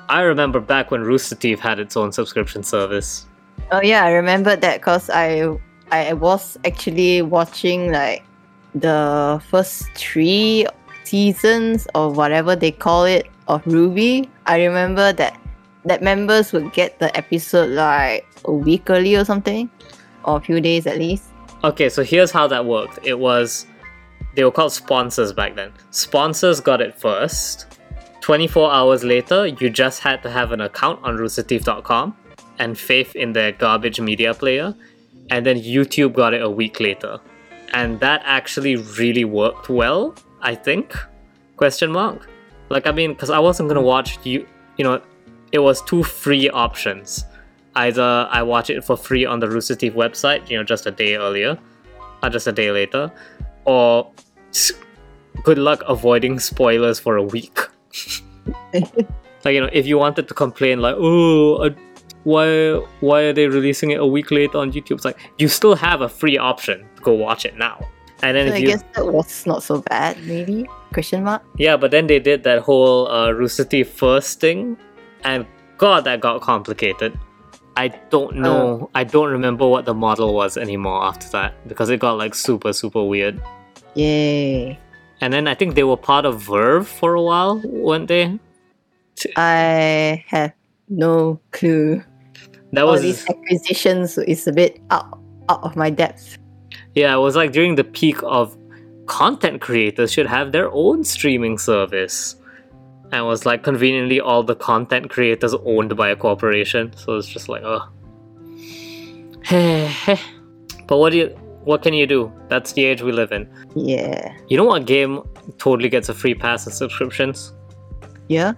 I 0.08 0.22
remember 0.22 0.60
back 0.60 0.90
when 0.90 1.02
Rooster 1.02 1.34
Teeth 1.34 1.60
had 1.60 1.78
its 1.78 1.96
own 1.96 2.12
subscription 2.12 2.62
service. 2.62 3.26
Oh 3.72 3.80
yeah, 3.82 4.04
I 4.04 4.12
remember 4.12 4.56
that 4.56 4.80
because 4.80 5.10
I 5.10 5.58
I 5.90 6.12
was 6.12 6.58
actually 6.64 7.22
watching 7.22 7.92
like 7.92 8.22
the 8.74 9.42
first 9.50 9.90
three 9.94 10.66
seasons 11.04 11.86
or 11.94 12.10
whatever 12.10 12.54
they 12.54 12.70
call 12.70 13.04
it 13.04 13.26
of 13.48 13.64
RWBY. 13.64 14.28
I 14.46 14.64
remember 14.64 15.12
that 15.14 15.40
that 15.84 16.02
members 16.02 16.52
would 16.52 16.72
get 16.72 16.98
the 16.98 17.14
episode 17.16 17.70
like 17.70 18.26
a 18.44 18.52
week 18.52 18.88
early 18.90 19.16
or 19.16 19.24
something, 19.24 19.70
or 20.24 20.38
a 20.38 20.40
few 20.40 20.60
days 20.60 20.86
at 20.86 20.98
least. 20.98 21.24
Okay, 21.64 21.88
so 21.88 22.02
here's 22.02 22.30
how 22.30 22.46
that 22.46 22.64
worked. 22.66 22.98
It 23.02 23.18
was 23.18 23.66
they 24.34 24.44
were 24.44 24.50
called 24.50 24.72
sponsors 24.72 25.32
back 25.32 25.56
then. 25.56 25.72
Sponsors 25.90 26.60
got 26.60 26.80
it 26.80 26.98
first. 26.98 27.66
24 28.20 28.70
hours 28.70 29.04
later, 29.04 29.46
you 29.46 29.70
just 29.70 30.00
had 30.00 30.22
to 30.22 30.30
have 30.30 30.52
an 30.52 30.60
account 30.60 31.02
on 31.02 31.16
roosterteeth.com 31.16 32.14
and 32.58 32.78
faith 32.78 33.16
in 33.16 33.32
their 33.32 33.52
garbage 33.52 34.00
media 34.00 34.34
player, 34.34 34.74
and 35.30 35.46
then 35.46 35.56
YouTube 35.56 36.12
got 36.12 36.34
it 36.34 36.42
a 36.42 36.50
week 36.50 36.80
later. 36.80 37.18
And 37.72 38.00
that 38.00 38.22
actually 38.24 38.76
really 38.76 39.24
worked 39.24 39.68
well, 39.68 40.14
I 40.40 40.54
think. 40.54 40.94
Question 41.56 41.90
mark. 41.90 42.28
Like 42.68 42.86
I 42.86 42.92
mean, 42.92 43.12
because 43.12 43.30
I 43.30 43.38
wasn't 43.38 43.68
gonna 43.68 43.82
watch 43.82 44.18
you 44.24 44.46
you 44.78 44.84
know, 44.84 45.02
it 45.52 45.58
was 45.61 45.82
two 45.82 46.02
free 46.02 46.48
options. 46.50 47.24
Either 47.74 48.28
I 48.30 48.42
watch 48.42 48.70
it 48.70 48.84
for 48.84 48.96
free 48.96 49.24
on 49.24 49.40
the 49.40 49.48
Rooster 49.48 49.74
Teeth 49.74 49.94
website, 49.94 50.48
you 50.50 50.56
know, 50.56 50.64
just 50.64 50.87
a 50.87 50.90
day 50.90 51.16
earlier, 51.16 51.58
or 52.22 52.28
just 52.30 52.46
a 52.46 52.52
day 52.52 52.70
later, 52.72 53.12
or 53.64 54.11
good 55.44 55.58
luck 55.58 55.82
avoiding 55.87 56.38
spoilers 56.38 56.98
for 56.98 57.16
a 57.16 57.22
week. 57.22 57.58
like 58.72 59.54
you 59.54 59.61
know, 59.61 59.70
if 59.72 59.87
you 59.87 59.98
wanted 59.98 60.28
to 60.28 60.34
complain, 60.34 60.80
like, 60.80 60.96
oh, 60.98 61.56
uh, 61.56 61.70
why 62.24 62.74
why 63.00 63.20
are 63.22 63.32
they 63.32 63.46
releasing 63.46 63.90
it 63.92 64.00
a 64.00 64.06
week 64.06 64.30
late 64.30 64.54
on 64.54 64.72
YouTube? 64.72 64.96
It's 64.96 65.04
like 65.04 65.18
you 65.38 65.48
still 65.48 65.76
have 65.76 66.00
a 66.00 66.08
free 66.08 66.37
option 66.37 66.87
to 66.96 67.02
go 67.02 67.12
watch 67.12 67.44
it 67.44 67.56
now. 67.56 67.78
And 68.22 68.37
then 68.37 68.48
So 68.48 68.54
if 68.54 68.54
I 68.54 68.58
you 68.58 68.66
guess 68.66 68.84
that 68.96 69.06
was 69.06 69.46
not 69.46 69.62
so 69.62 69.80
bad, 69.82 70.20
maybe? 70.24 70.66
Question 70.92 71.22
mark. 71.22 71.42
yeah, 71.56 71.76
but 71.76 71.92
then 71.92 72.08
they 72.08 72.18
did 72.18 72.42
that 72.42 72.61
whole 72.62 73.08
uh, 73.08 73.30
Rooster 73.30 73.64
Teeth 73.64 73.92
first 73.92 74.40
thing, 74.40 74.76
and 75.24 75.46
God, 75.78 76.04
that 76.04 76.20
got 76.20 76.40
complicated. 76.40 77.18
I 77.76 77.88
don't 78.11 78.38
uh. 78.38 78.40
know. 78.40 78.90
I 78.94 79.04
don't 79.04 79.31
remember 79.31 79.66
what 79.68 79.85
the 79.85 79.94
model 79.94 80.35
was 80.35 80.57
anymore 80.57 81.04
after 81.04 81.28
that 81.31 81.54
because 81.68 81.90
it 81.90 82.00
got 82.00 82.18
like 82.18 82.35
super 82.35 82.72
super 82.72 83.04
weird. 83.04 83.40
Yay. 83.94 84.78
And 85.20 85.33
then 85.33 85.48
I 85.48 85.54
think 85.54 85.74
they 85.74 85.83
were 85.85 85.96
part 85.96 86.24
of 86.24 86.40
Verve 86.42 86.87
for 86.87 87.14
a 87.14 87.22
while, 87.22 87.61
weren't 87.64 88.07
they? 88.09 88.38
I 89.37 90.24
have 90.28 90.52
no 90.88 91.40
clue. 91.50 92.02
That 92.72 92.85
All 92.85 92.92
was 92.92 93.02
these 93.02 93.28
acquisitions 93.28 94.18
is 94.18 94.46
a 94.46 94.52
bit 94.52 94.81
out 94.90 95.18
out 95.48 95.62
of 95.64 95.74
my 95.76 95.90
depth. 95.90 96.38
yeah, 96.94 97.14
it 97.14 97.18
was 97.18 97.35
like 97.35 97.52
during 97.52 97.74
the 97.76 97.85
peak 97.85 98.18
of 98.22 98.57
content 99.07 99.61
creators 99.61 100.12
should 100.12 100.26
have 100.26 100.52
their 100.52 100.70
own 100.72 101.02
streaming 101.02 101.59
service. 101.59 102.37
And 103.10 103.26
was 103.26 103.46
like 103.46 103.62
conveniently 103.62 104.20
all 104.20 104.42
the 104.42 104.54
content 104.54 105.10
creators 105.10 105.54
owned 105.64 105.96
by 105.96 106.08
a 106.10 106.16
corporation. 106.16 106.92
So 106.96 107.16
it's 107.16 107.26
just 107.26 107.48
like, 107.48 107.62
oh. 107.64 107.88
but 110.86 110.98
what 110.98 111.12
do 111.12 111.18
you 111.18 111.28
what 111.64 111.82
can 111.82 111.92
you 111.94 112.06
do? 112.06 112.32
That's 112.48 112.72
the 112.72 112.84
age 112.84 113.02
we 113.02 113.12
live 113.12 113.32
in. 113.32 113.48
Yeah. 113.74 114.34
You 114.48 114.56
know 114.56 114.64
what 114.64 114.86
game 114.86 115.22
totally 115.58 115.88
gets 115.88 116.08
a 116.08 116.14
free 116.14 116.34
pass 116.34 116.66
and 116.66 116.74
subscriptions? 116.74 117.54
Yeah? 118.28 118.52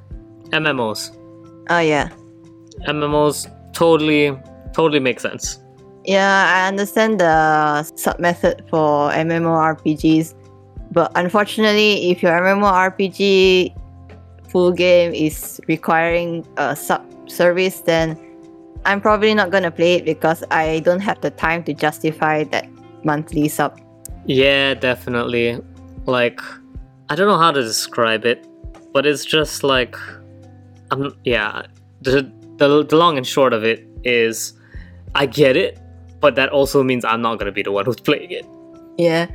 MMOs. 0.51 1.17
Oh 1.71 1.79
yeah. 1.79 2.09
MMOs 2.89 3.49
totally 3.73 4.37
totally 4.73 5.01
make 5.01 5.21
sense. 5.21 5.59
Yeah, 6.05 6.47
I 6.57 6.69
understand 6.69 7.21
the 7.21 7.83
sub 7.95 8.19
method 8.19 8.65
for 8.71 9.11
MMORPGs, 9.11 10.35
but 10.91 11.13
unfortunately, 11.15 12.11
if 12.11 12.23
your 12.23 12.33
MMORPG 12.33 13.77
full 14.51 14.73
game 14.73 15.15
is 15.15 15.61
requiring 15.69 16.47
a 16.57 16.75
sub 16.75 17.03
service, 17.31 17.81
then 17.81 18.19
I'm 18.85 19.01
probably 19.01 19.35
not 19.35 19.51
gonna 19.51 19.71
play 19.71 19.95
it 19.95 20.05
because 20.05 20.43
I 20.51 20.81
don't 20.81 21.01
have 21.01 21.21
the 21.21 21.31
time 21.31 21.65
to 21.65 21.75
justify 21.75 22.45
that 22.45 22.69
monthly 23.05 23.49
sub. 23.49 23.81
Yeah, 24.27 24.75
definitely. 24.75 25.61
Like, 26.07 26.41
I 27.09 27.15
don't 27.15 27.29
know 27.29 27.39
how 27.39 27.53
to 27.53 27.63
describe 27.63 28.25
it, 28.25 28.47
but 28.93 29.07
it's 29.07 29.25
just 29.25 29.63
like, 29.63 29.97
I'm 30.91 31.15
yeah. 31.25 31.67
The 32.03 32.31
the, 32.57 32.85
the 32.85 32.97
long 32.97 33.17
and 33.17 33.27
short 33.27 33.53
of 33.53 33.65
it 33.65 33.87
is, 34.05 34.53
I 35.15 35.27
get 35.27 35.57
it, 35.57 35.79
but 36.21 36.35
that 36.35 36.51
also 36.51 36.83
means 36.83 37.05
I'm 37.05 37.23
not 37.23 37.39
gonna 37.39 37.53
be 37.53 37.63
the 37.63 37.73
one 37.73 37.85
who's 37.85 38.01
playing 38.01 38.31
it. 38.31 38.47
Yeah. 38.99 39.27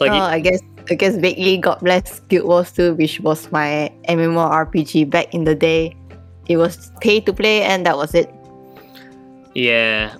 Like, 0.00 0.10
oh, 0.12 0.16
I 0.16 0.40
guess 0.40 0.60
I 0.90 0.94
guess 0.94 1.16
vaguely 1.16 1.56
God 1.58 1.78
bless 1.80 2.20
Guild 2.28 2.46
Wars 2.46 2.70
2, 2.72 2.94
which 2.94 3.20
was 3.20 3.50
my 3.50 3.90
MMORPG 4.08 5.08
back 5.08 5.32
in 5.34 5.44
the 5.44 5.54
day. 5.54 5.96
It 6.48 6.58
was 6.58 6.92
pay 7.00 7.20
to 7.20 7.32
play 7.32 7.62
and 7.62 7.86
that 7.86 7.96
was 7.96 8.14
it. 8.14 8.28
yeah. 9.54 10.16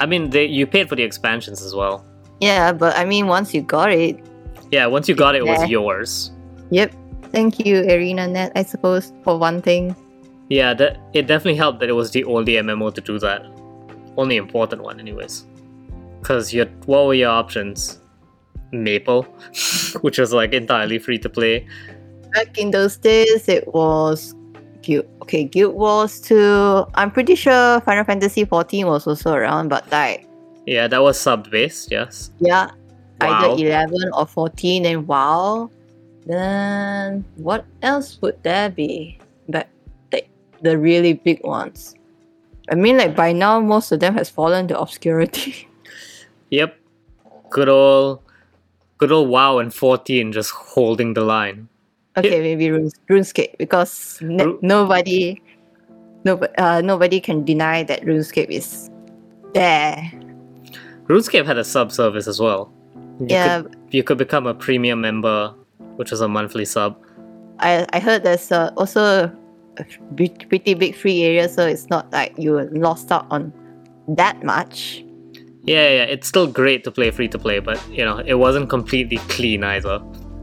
I 0.00 0.06
mean, 0.06 0.30
they 0.30 0.44
you 0.44 0.64
paid 0.66 0.88
for 0.88 0.94
the 0.94 1.02
expansions 1.02 1.60
as 1.62 1.74
well. 1.74 2.04
Yeah, 2.40 2.72
but 2.72 2.96
I 2.96 3.04
mean 3.04 3.26
once 3.26 3.52
you 3.52 3.62
got 3.62 3.90
it, 3.92 4.20
Yeah, 4.70 4.86
once 4.86 5.08
you 5.08 5.16
got 5.16 5.34
it, 5.34 5.38
it 5.38 5.46
was 5.46 5.68
yours. 5.68 6.30
yep. 6.70 6.92
Thank 7.32 7.58
you, 7.66 7.82
ArenaNet, 7.82 8.52
I 8.54 8.62
suppose, 8.62 9.12
for 9.24 9.36
one 9.38 9.60
thing. 9.60 9.94
Yeah, 10.48 10.72
that 10.74 10.96
it 11.12 11.26
definitely 11.26 11.56
helped 11.56 11.80
that 11.80 11.88
it 11.88 11.92
was 11.92 12.12
the 12.12 12.24
only 12.24 12.54
MMO 12.54 12.94
to 12.94 13.00
do 13.00 13.18
that. 13.18 13.42
Only 14.16 14.36
important 14.36 14.82
one, 14.82 14.98
anyways. 15.00 15.44
Cause 16.22 16.54
your 16.54 16.66
what 16.86 17.06
were 17.06 17.14
your 17.14 17.30
options? 17.30 18.00
Maple, 18.72 19.22
which 20.02 20.18
was 20.18 20.32
like 20.32 20.52
entirely 20.52 20.98
free 20.98 21.18
to 21.18 21.28
play. 21.28 21.66
Back 22.34 22.58
in 22.58 22.70
those 22.70 22.96
days, 22.96 23.48
it 23.48 23.66
was 23.72 24.34
Guild. 24.82 25.06
Okay, 25.22 25.44
Guild 25.44 25.74
Wars 25.74 26.20
2. 26.20 26.86
I'm 26.94 27.10
pretty 27.10 27.34
sure 27.34 27.80
Final 27.82 28.04
Fantasy 28.04 28.44
14 28.44 28.86
was 28.86 29.06
also 29.06 29.32
around, 29.32 29.68
but 29.68 29.90
like, 29.92 30.26
Yeah, 30.66 30.88
that 30.88 31.02
was 31.02 31.18
sub 31.20 31.50
based. 31.50 31.90
Yes. 31.90 32.30
yeah, 32.40 32.70
Wow. 33.20 33.54
either 33.56 33.66
11 33.66 34.10
or 34.14 34.26
14 34.26 34.86
and 34.86 35.06
WoW. 35.08 35.70
Then 36.26 37.24
what 37.36 37.64
else 37.82 38.18
would 38.20 38.42
there 38.42 38.68
be? 38.70 39.18
But 39.48 39.68
the, 40.10 40.22
the 40.62 40.76
really 40.78 41.14
big 41.14 41.40
ones. 41.44 41.94
I 42.70 42.74
mean, 42.74 42.98
like 42.98 43.16
by 43.16 43.32
now, 43.32 43.60
most 43.60 43.92
of 43.92 44.00
them 44.00 44.14
has 44.14 44.28
fallen 44.28 44.68
to 44.68 44.78
obscurity. 44.78 45.64
Yep. 46.50 46.78
Good 47.50 47.68
old, 47.68 48.20
good 48.98 49.12
old 49.12 49.28
WoW 49.30 49.58
and 49.58 49.72
14 49.72 50.32
just 50.32 50.50
holding 50.50 51.14
the 51.14 51.22
line. 51.22 51.68
okay, 52.16 52.40
maybe 52.40 52.70
Runes, 52.70 52.94
RuneScape 53.08 53.56
because 53.58 54.18
ne- 54.20 54.44
Ru- 54.44 54.58
nobody, 54.60 55.40
nobody, 56.24 56.52
uh, 56.56 56.80
nobody 56.80 57.20
can 57.20 57.44
deny 57.44 57.84
that 57.84 58.02
RuneScape 58.02 58.50
is 58.50 58.90
there. 59.54 60.10
RuneScape 61.06 61.46
had 61.46 61.56
a 61.58 61.64
sub 61.64 61.92
service 61.92 62.26
as 62.26 62.40
well. 62.40 62.72
You 63.20 63.26
Yeah, 63.30 63.62
Could, 63.62 63.76
you 63.90 64.02
could 64.02 64.18
become 64.18 64.46
a 64.46 64.54
premium 64.54 65.00
member, 65.00 65.54
which 65.96 66.10
was 66.10 66.20
a 66.20 66.28
monthly 66.28 66.64
sub. 66.64 66.98
I, 67.60 67.86
I 67.92 67.98
heard 68.00 68.24
there's 68.24 68.52
uh, 68.52 68.70
also 68.76 69.30
a 69.78 69.84
pretty 70.16 70.74
big 70.74 70.94
free 70.94 71.22
area, 71.22 71.48
so 71.48 71.66
it's 71.66 71.88
not 71.88 72.10
like 72.12 72.34
you 72.36 72.60
lost 72.72 73.10
out 73.10 73.26
on 73.30 73.52
that 74.08 74.42
much. 74.42 75.04
Yeah, 75.68 75.88
yeah, 75.88 76.04
it's 76.04 76.26
still 76.26 76.46
great 76.46 76.82
to 76.84 76.90
play 76.90 77.10
free 77.10 77.28
to 77.28 77.38
play, 77.38 77.58
but 77.58 77.78
you 77.90 78.02
know, 78.02 78.18
it 78.24 78.34
wasn't 78.34 78.70
completely 78.70 79.18
clean 79.28 79.62
either. 79.62 80.00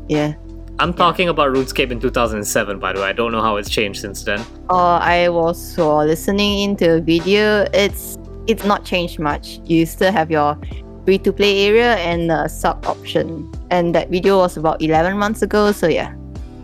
Yeah. 0.08 0.36
I'm 0.78 0.94
talking 0.94 1.30
about 1.30 1.52
RuneScape 1.52 1.90
in 1.90 2.00
2007, 2.00 2.78
by 2.80 2.94
the 2.94 3.00
way. 3.00 3.08
I 3.08 3.14
don't 3.14 3.32
know 3.32 3.42
how 3.42 3.56
it's 3.56 3.70
changed 3.70 4.02
since 4.02 4.24
then. 4.24 4.42
Uh, 4.70 5.00
I 5.02 5.30
was 5.30 5.80
uh, 5.80 6.04
listening 6.04 6.60
into 6.60 6.98
a 6.98 7.02
video. 7.02 7.66
It's 7.74 8.20
it's 8.46 8.66
not 8.66 8.86
changed 8.86 9.18
much. 9.18 9.60
You 9.64 9.88
still 9.88 10.12
have 10.12 10.30
your 10.30 10.60
free 11.06 11.18
to 11.20 11.34
play 11.34 11.66
area 11.66 11.96
and 11.96 12.30
the 12.30 12.48
sub 12.48 12.86
option. 12.86 13.52
And 13.72 13.96
that 13.96 14.12
video 14.12 14.38
was 14.38 14.58
about 14.58 14.80
11 14.80 15.18
months 15.18 15.42
ago. 15.42 15.72
So 15.72 15.88
yeah, 15.88 16.14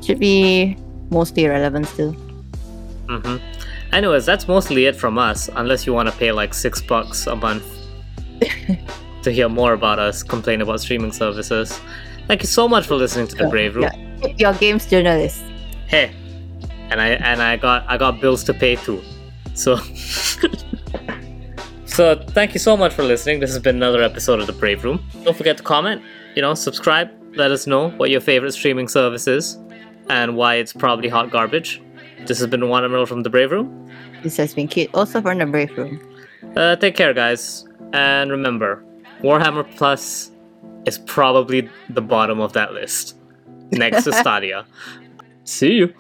should 0.04 0.20
be 0.20 0.78
mostly 1.10 1.48
relevant 1.48 1.88
still. 1.88 2.14
Mm-hmm. 3.08 3.38
Anyways, 3.92 4.26
that's 4.28 4.48
mostly 4.48 4.86
it 4.86 4.96
from 4.96 5.18
us, 5.18 5.50
unless 5.56 5.88
you 5.88 5.94
want 5.94 6.10
to 6.10 6.16
pay 6.16 6.32
like 6.32 6.54
six 6.54 6.80
bucks 6.80 7.26
a 7.26 7.36
month 7.36 7.81
to 9.24 9.32
hear 9.32 9.50
more 9.50 9.74
about 9.74 10.00
us 10.00 10.24
complain 10.24 10.62
about 10.62 10.82
streaming 10.82 11.12
services. 11.12 11.80
Thank 12.28 12.42
you 12.42 12.48
so 12.48 12.68
much 12.68 12.88
for 12.88 12.96
listening 12.96 13.28
to 13.28 13.36
the 13.36 13.48
Brave 13.48 13.76
Room. 13.76 13.84
Yeah. 13.84 14.34
Your 14.38 14.54
games 14.54 14.86
journalist. 14.86 15.44
Hey, 15.88 16.12
and 16.90 17.02
I 17.02 17.10
and 17.10 17.42
I 17.42 17.58
got 17.58 17.86
I 17.88 17.98
got 17.98 18.22
bills 18.22 18.44
to 18.46 18.54
pay 18.54 18.76
too, 18.76 19.02
so. 19.54 19.76
so 21.86 22.16
thank 22.30 22.54
you 22.54 22.60
so 22.60 22.78
much 22.78 22.94
for 22.94 23.04
listening. 23.04 23.40
This 23.40 23.52
has 23.52 23.60
been 23.60 23.76
another 23.76 24.02
episode 24.02 24.40
of 24.40 24.48
the 24.48 24.54
Brave 24.54 24.84
Room. 24.84 25.06
Don't 25.24 25.36
forget 25.36 25.58
to 25.58 25.64
comment, 25.64 26.02
you 26.36 26.42
know, 26.42 26.54
subscribe. 26.54 27.10
Let 27.36 27.52
us 27.52 27.68
know 27.68 27.90
what 27.92 28.10
your 28.10 28.22
favorite 28.22 28.52
streaming 28.52 28.88
service 28.88 29.28
is 29.28 29.58
and 30.10 30.36
why 30.36 30.56
it's 30.56 30.74
probably 30.74 31.10
hot 31.10 31.32
garbage. 31.32 31.82
This 32.28 32.40
has 32.40 32.48
been 32.48 32.68
Juan 32.68 32.84
Emerald 32.84 33.10
from 33.10 33.24
the 33.24 33.30
Brave 33.30 33.52
Room. 33.52 33.90
This 34.22 34.38
has 34.38 34.54
been 34.54 34.68
Kit, 34.68 34.90
also 34.94 35.22
from 35.22 35.40
the 35.40 35.46
Brave 35.46 35.76
Room. 35.78 36.00
Uh, 36.56 36.76
take 36.76 36.96
care, 36.96 37.14
guys, 37.14 37.66
and 37.94 38.32
remember, 38.32 38.84
Warhammer 39.22 39.76
Plus 39.76 40.32
is 40.86 40.98
probably 41.00 41.70
the 41.90 42.02
bottom 42.02 42.40
of 42.40 42.54
that 42.54 42.74
list, 42.74 43.18
next 43.72 44.04
to 44.04 44.14
Stadia. 44.22 44.66
See 45.44 45.74
you. 45.74 45.94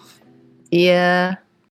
Yeah. 0.71 1.35